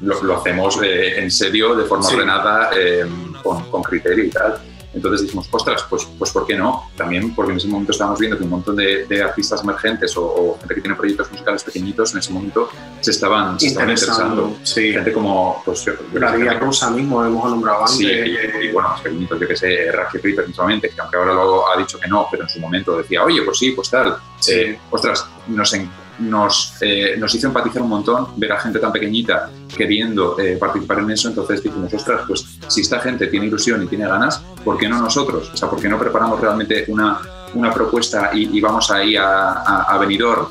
[0.00, 2.14] lo, lo hacemos eh, en serio, de forma Sí.
[2.14, 3.04] ordenada, eh,
[3.42, 4.58] con, con criterio y tal.
[4.92, 6.90] Entonces dijimos, ostras, pues, pues ¿por qué no?
[6.96, 10.22] También porque en ese momento estábamos viendo que un montón de, de artistas emergentes o,
[10.24, 12.68] o gente que tiene proyectos musicales pequeñitos en ese momento
[13.00, 14.92] se estaban, se estaban Interesando, interesando.
[14.94, 17.96] Gente como, pues, La Día Rusa mismo hemos nombrado antes.
[17.96, 21.34] Sí, y, y bueno, más pequeñitos, yo que sé, Racky Ripper principalmente, que aunque ahora
[21.34, 24.16] luego ha dicho que no, pero en su momento decía, oye, pues sí, pues tal.
[24.48, 28.92] Eh, ostras, nos, en- nos, eh, nos hizo empatizar un montón ver a gente tan
[28.92, 33.82] pequeñita queriendo eh, participar en eso, entonces dijimos, ostras, pues si esta gente tiene ilusión
[33.82, 35.50] y tiene ganas, ¿por qué no nosotros?
[35.52, 37.18] O sea, ¿por qué no preparamos realmente una,
[37.54, 39.50] una propuesta y, y vamos ahí a,
[39.82, 40.46] a, Benidorm?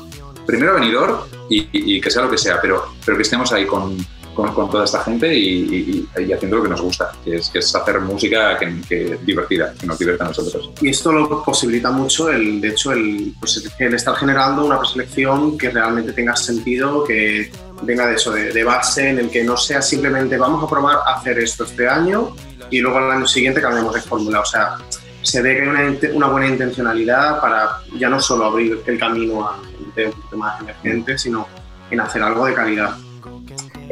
[0.46, 1.16] Primero a Benidorm
[1.48, 3.96] y, y- y que sea lo que sea, pero, pero que estemos ahí con,
[4.34, 8.80] con, toda esta gente y, haciendo lo que nos gusta, que es, hacer música que,
[8.88, 10.70] que divertida, que nos divierta a nosotros.
[10.80, 15.70] Y esto lo posibilita mucho el, de hecho, el, pues, estar generando una preselección que
[15.70, 17.50] realmente tenga sentido, que
[17.82, 21.14] venga de eso, de, base, en el que no sea simplemente vamos a probar a
[21.14, 22.34] hacer esto este año
[22.70, 24.40] y luego al año siguiente cambiamos de fórmula.
[24.40, 24.76] O sea,
[25.22, 29.48] se ve que hay una, una buena intencionalidad para ya no solo abrir el camino
[29.48, 31.46] a gente un poquito más emergente, sino
[31.90, 32.96] en hacer algo de calidad.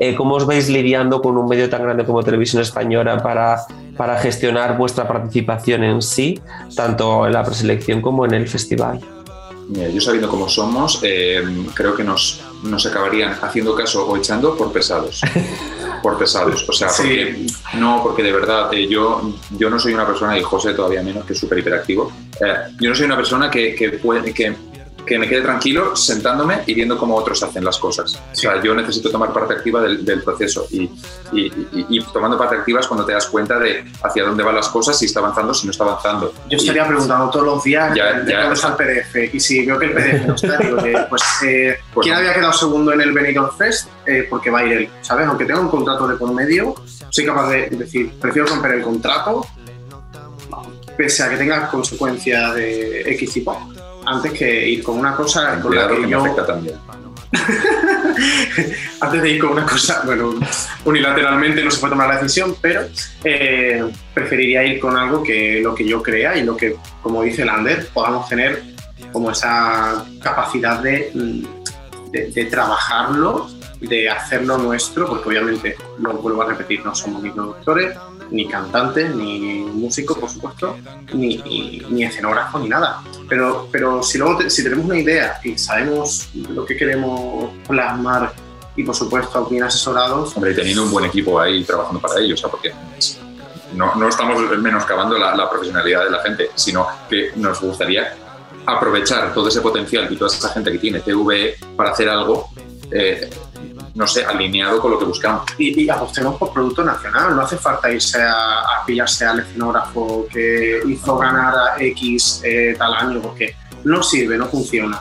[0.00, 3.62] Eh, ¿Cómo os veis lidiando con un medio tan grande como Televisión Española para,
[3.96, 6.40] para gestionar vuestra participación en sí,
[6.76, 9.00] tanto en la preselección como en el festival?
[9.68, 11.42] Mira, yo sabiendo cómo somos, eh,
[11.74, 15.20] creo que nos, nos acabarían haciendo caso o echando por pesados.
[16.02, 16.66] por pesados.
[16.68, 20.42] O sea, porque, no, porque de verdad, eh, yo, yo no soy una persona, y
[20.42, 23.90] José todavía menos, que es súper hiperactivo, eh, yo no soy una persona que, que,
[23.90, 24.54] puede, que,
[25.08, 28.14] que me quede tranquilo sentándome y viendo cómo otros hacen las cosas.
[28.32, 30.82] O sea, yo necesito tomar parte activa del, del proceso y,
[31.32, 34.54] y- y- y tomando parte activa es cuando te das cuenta de hacia dónde van
[34.54, 36.32] las cosas, si está avanzando, si no está avanzando.
[36.50, 38.52] Yo estaría preguntando todos los días Ya, de ya.
[38.52, 39.34] está el PDF.
[39.34, 42.20] Y si veo que el PDF no está, digo que, pues, eh, Pues ¿quién no.
[42.20, 43.88] había quedado segundo en el Benidorm Fest?
[44.06, 45.26] Eh, porque va a ir él, ¿sabes?
[45.26, 46.74] Aunque tenga un contrato de por medio,
[47.10, 49.46] soy capaz de decir, prefiero romper el contrato,
[50.96, 53.56] pese a que tenga consecuencias de X tipo,
[54.08, 56.76] antes que ir con una cosa con la que me yo afecta también.
[59.00, 60.34] antes de ir con una cosa, bueno,
[60.84, 62.82] unilateralmente no se puede tomar la decisión, pero
[63.22, 63.84] eh,
[64.14, 67.88] preferiría ir con algo que lo que yo crea y lo que, como dice Lander,
[67.88, 68.62] podamos tener
[69.12, 73.48] como esa capacidad de, mm, de, de trabajarlo,
[73.80, 77.96] de hacerlo nuestro, porque obviamente, lo vuelvo a repetir, no somos ni productores,
[78.30, 80.76] ni cantantes, ni músicos, por supuesto,
[81.12, 81.38] ni,
[81.88, 83.02] ni, escenógrafos, ni nada.
[83.28, 88.32] Pero, pero si luego si tenemos una idea y sabemos lo que queremos plasmar
[88.76, 92.50] y por supuesto bien asesorados, Hombre, teniendo un buen equipo ahí trabajando para ellos, sea,
[92.50, 92.72] porque
[93.74, 98.14] no, no estamos menoscabando la, la profesionalidad de la gente, sino que nos gustaría
[98.68, 102.50] aprovechar todo ese potencial y toda esa gente que tiene TVE para hacer algo,
[102.90, 103.30] eh,
[103.94, 105.44] no sé, alineado con lo que buscamos.
[105.58, 107.34] y, y apostemos por producto nacional.
[107.34, 112.74] No hace falta irse a, a pillarse al escenógrafo que hizo ganar a X eh,
[112.78, 115.00] tal año, porque no sirve, no funciona.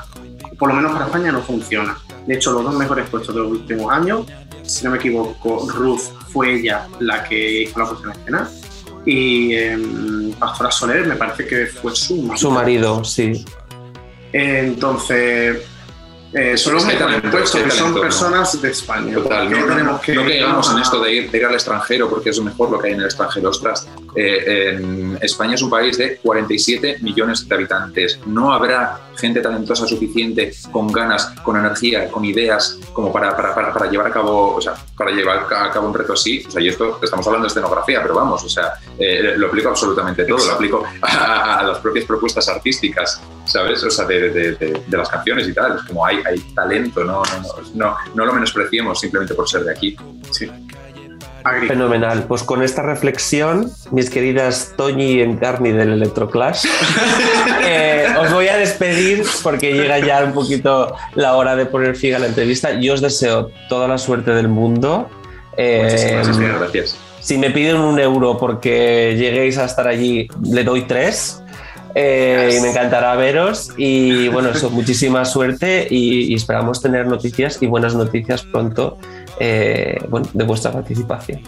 [0.58, 1.98] Por lo menos para España no funciona.
[2.26, 4.26] De hecho, los dos mejores puestos de los últimos años,
[4.64, 8.50] si no me equivoco, Ruth fue ella la que hizo la puesta en escena.
[9.06, 12.38] Y em, Pastora Soler me parece que fue su marido.
[12.38, 13.46] Su marido, sí.
[14.34, 15.62] Entonces,
[16.34, 19.14] eh, son los Es que hay mejores talento, puestos, es que son personas de España.
[19.14, 21.46] Total, ¿Por qué no, tenemos no, que no caigamos en esto de ir, de ir
[21.46, 23.50] al extranjero porque es mejor lo que hay en el extranjero.
[23.50, 28.20] Ostras, eh, en España es un país de 47 millones de habitantes.
[28.26, 33.36] No habrá gente talentosa suficiente, con ganas, con energía, con ideas, como para,
[33.90, 36.44] llevar a cabo, o sea, para llevar a cabo un reto así.
[36.48, 39.70] O sea, y esto estamos hablando de escenografía, pero vamos, o sea, eh, lo aplico
[39.70, 43.84] absolutamente todo, lo aplico a, las propias propuestas artísticas, ¿sabes?
[43.84, 45.78] O sea, de, las canciones y tal.
[45.78, 49.64] Es como hay, hay talento, no, no, no, no, no lo menospreciemos simplemente por ser
[49.64, 49.98] de aquí.
[50.32, 50.50] Sí.
[51.68, 52.26] Fenomenal.
[52.28, 56.66] Pues con esta reflexión, mis queridas Toñi y Encarni del Electroclash,
[57.66, 62.16] eh, os voy a despedir porque llega ya un poquito la hora de poner fin
[62.16, 62.80] a la entrevista.
[62.80, 65.10] Yo os deseo toda la suerte del mundo.
[65.56, 66.98] Eh, Muchísimas gracias, gracias.
[67.20, 71.42] si me piden un euro porque lleguéis a estar allí, le doy tres.
[72.00, 77.58] Eh, y me encantará veros y bueno, eso, muchísima suerte y, y esperamos tener noticias
[77.60, 79.00] y buenas noticias pronto
[79.40, 81.42] eh, bueno, de vuestra participación.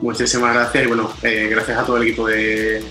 [0.00, 2.82] Muchísimas gracias y bueno, eh, gracias a todo el equipo de,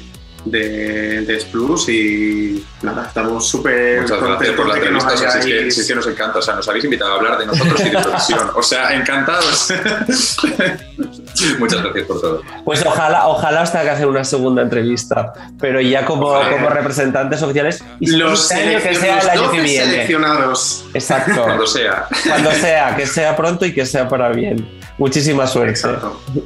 [0.45, 5.27] de, de Splus y nada, estamos súper Muchas gracias por la de que nos entrevista.
[5.27, 6.39] O sea, si es, que, hayáis- si es que nos encanta.
[6.39, 8.51] O sea, nos habéis invitado a hablar de nosotros y de Eurovisión.
[8.55, 9.73] O sea, encantados.
[11.59, 12.41] Muchas gracias por todo.
[12.63, 16.49] Pues ojalá, ojalá os tenga que hacer una segunda entrevista, pero ya como, Ojalá.
[16.51, 17.83] como representantes oficiales.
[17.99, 19.85] Y Los año que sea el los año que 12 viene.
[19.91, 20.85] seleccionados.
[20.93, 21.43] Exacto.
[21.43, 22.07] Cuando sea.
[22.27, 24.65] Cuando sea, que sea pronto y que sea para bien.
[24.97, 25.81] Muchísima suerte.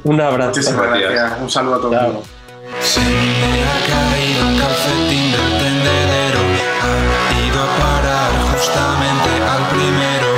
[0.04, 0.50] Un abrazo.
[0.50, 1.32] Muchísimas gracias.
[1.40, 2.22] Un saludo a todo el mundo.
[2.78, 6.40] Se me ha caído un calcetín del tendedero.
[6.80, 10.30] Ha ido a parar justamente al primero.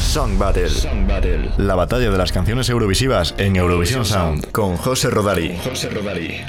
[0.00, 1.50] Song Battle.
[1.56, 5.58] La batalla de las canciones eurovisivas en Eurovisión Sound con José Rodari.
[5.64, 6.44] José Rodari.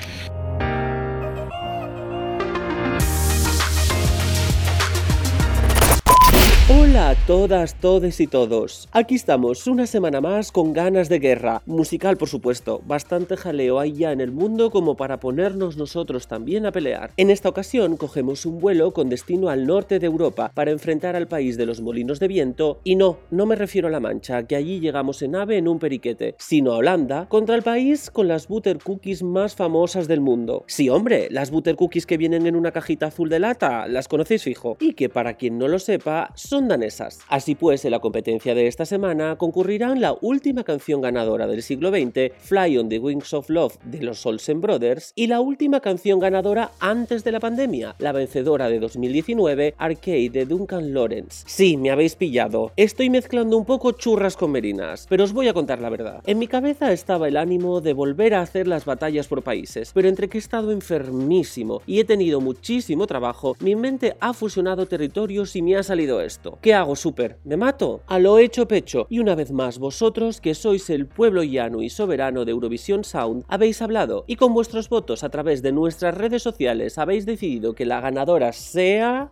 [7.26, 8.90] Todas, todes y todos.
[8.92, 11.62] Aquí estamos, una semana más con ganas de guerra.
[11.66, 12.82] Musical, por supuesto.
[12.86, 17.12] Bastante jaleo hay ya en el mundo como para ponernos nosotros también a pelear.
[17.16, 21.30] En esta ocasión cogemos un vuelo con destino al norte de Europa para enfrentar al
[21.30, 22.82] país de los molinos de viento.
[22.84, 25.80] Y no, no me refiero a La Mancha, que allí llegamos en ave en un
[25.80, 30.66] periquete, sino a Holanda, contra el país con las butter cookies más famosas del mundo.
[30.68, 34.44] Sí, hombre, las butter cookies que vienen en una cajita azul de lata, las conocéis
[34.44, 34.76] fijo.
[34.82, 37.13] Y que para quien no lo sepa, son danesas.
[37.28, 41.90] Así pues, en la competencia de esta semana concurrirán la última canción ganadora del siglo
[41.90, 46.20] XX, Fly on the Wings of Love de los Olsen Brothers, y la última canción
[46.20, 51.44] ganadora antes de la pandemia, la vencedora de 2019, Arcade de Duncan Lawrence.
[51.48, 52.72] Sí, me habéis pillado.
[52.76, 56.22] Estoy mezclando un poco churras con merinas, pero os voy a contar la verdad.
[56.26, 60.10] En mi cabeza estaba el ánimo de volver a hacer las batallas por países, pero
[60.10, 65.56] entre que he estado enfermísimo y he tenido muchísimo trabajo, mi mente ha fusionado territorios
[65.56, 66.58] y me ha salido esto.
[66.62, 69.08] ¿Qué hago súper, me mato, a lo hecho pecho.
[69.10, 73.44] Y una vez más, vosotros, que sois el pueblo llano y soberano de Eurovisión Sound,
[73.50, 77.86] habéis hablado y con vuestros votos a través de nuestras redes sociales habéis decidido que
[77.86, 79.30] la ganadora sea...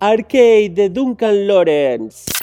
[0.00, 2.33] Arcade de Duncan Lawrence.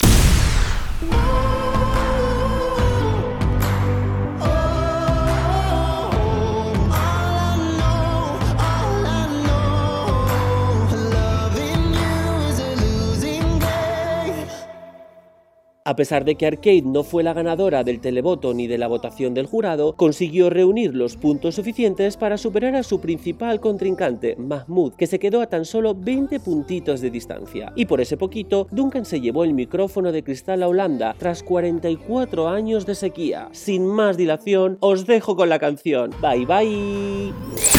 [15.83, 19.33] A pesar de que Arcade no fue la ganadora del televoto ni de la votación
[19.33, 25.07] del jurado, consiguió reunir los puntos suficientes para superar a su principal contrincante, Mahmoud, que
[25.07, 27.73] se quedó a tan solo 20 puntitos de distancia.
[27.75, 32.47] Y por ese poquito, Duncan se llevó el micrófono de cristal a Holanda tras 44
[32.47, 33.49] años de sequía.
[33.51, 36.11] Sin más dilación, os dejo con la canción.
[36.21, 37.70] Bye bye.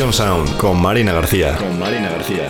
[0.00, 1.56] Eurovisión Sound con Marina García.
[1.56, 2.48] Con Marina García.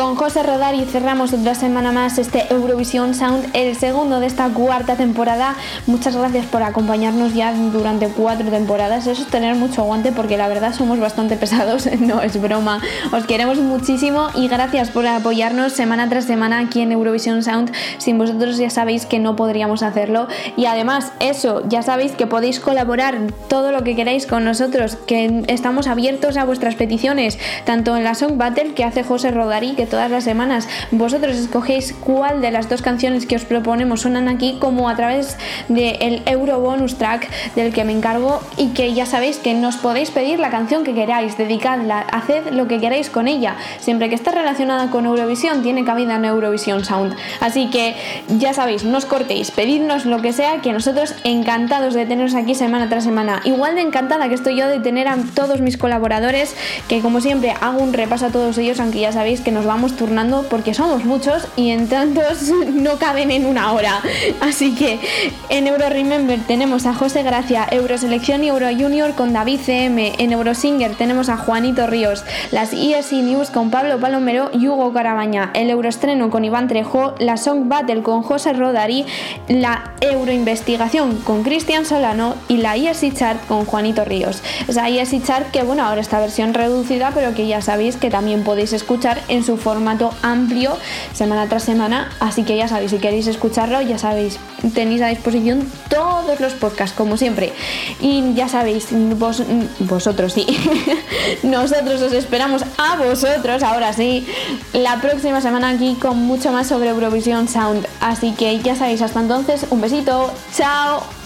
[0.00, 4.96] Con José Rodari cerramos otra semana más este Eurovisión Sound, el segundo de esta cuarta
[4.96, 5.56] temporada.
[5.86, 9.06] Muchas gracias por acompañarnos ya durante cuatro temporadas.
[9.06, 12.80] Eso es tener mucho aguante porque la verdad somos bastante pesados, no es broma.
[13.12, 17.70] Os queremos muchísimo y gracias por apoyarnos semana tras semana aquí en Eurovisión Sound.
[17.98, 20.28] Sin vosotros ya sabéis que no podríamos hacerlo.
[20.56, 23.18] Y además, eso, ya sabéis que podéis colaborar
[23.50, 28.14] todo lo que queráis con nosotros, que estamos abiertos a vuestras peticiones, tanto en la
[28.14, 32.68] Song Battle que hace José Rodari, que todas las semanas vosotros escogéis cuál de las
[32.68, 35.36] dos canciones que os proponemos suenan aquí, como a través
[35.68, 40.10] del Euro Bonus Track del que me encargo y que ya sabéis que nos podéis
[40.10, 44.30] pedir la canción que queráis, dedicadla, haced lo que queráis con ella, siempre que esté
[44.30, 47.14] relacionada con Eurovisión, tiene cabida en Eurovisión Sound.
[47.40, 47.94] Así que
[48.38, 52.54] ya sabéis, no os cortéis, pedidnos lo que sea, que nosotros encantados de teneros aquí
[52.54, 53.40] semana tras semana.
[53.44, 56.54] Igual de encantada que estoy yo de tener a todos mis colaboradores,
[56.88, 59.94] que como siempre hago un repaso a todos ellos, aunque ya sabéis que nos vamos
[59.94, 62.42] turnando porque somos muchos y en tantos
[62.72, 64.00] no caben en una hora.
[64.40, 64.98] Así que
[65.48, 70.32] en Euro Remember tenemos a José Gracia, Euroselección y Euro Junior con David CM, en
[70.32, 75.70] Eurosinger tenemos a Juanito Ríos, las ESC News con Pablo Palomero y Hugo Carabaña, el
[75.70, 79.06] Euroestreno con Iván Trejo, la Song Battle con José Rodari,
[79.46, 84.42] la Euroinvestigación con Cristian Solano y la ESC Chart con Juanito Ríos.
[84.66, 88.42] Esa ESC Chart que bueno, ahora esta versión reducida, pero que ya sabéis que también
[88.42, 90.76] podéis escuchar en su formato amplio
[91.12, 94.38] semana tras semana, así que ya sabéis, si queréis escucharlo, ya sabéis,
[94.74, 97.52] tenéis a disposición todos los podcasts, como siempre.
[98.00, 99.42] Y ya sabéis, vos,
[99.80, 100.46] vosotros sí,
[101.42, 104.26] nosotros os esperamos a vosotros, ahora sí,
[104.72, 107.86] la próxima semana aquí con mucho más sobre Eurovisión Sound.
[108.00, 111.19] Así que ya sabéis, hasta entonces, un besito, chao.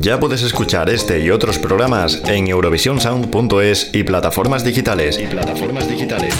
[0.00, 5.20] Ya puedes escuchar este y otros programas en eurovisionsound.es y plataformas digitales.
[5.20, 6.34] Y plataformas digitales.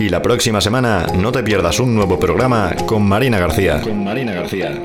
[0.00, 3.80] Y la próxima semana no te pierdas un nuevo programa con Marina García.
[3.82, 4.76] Con Marina García.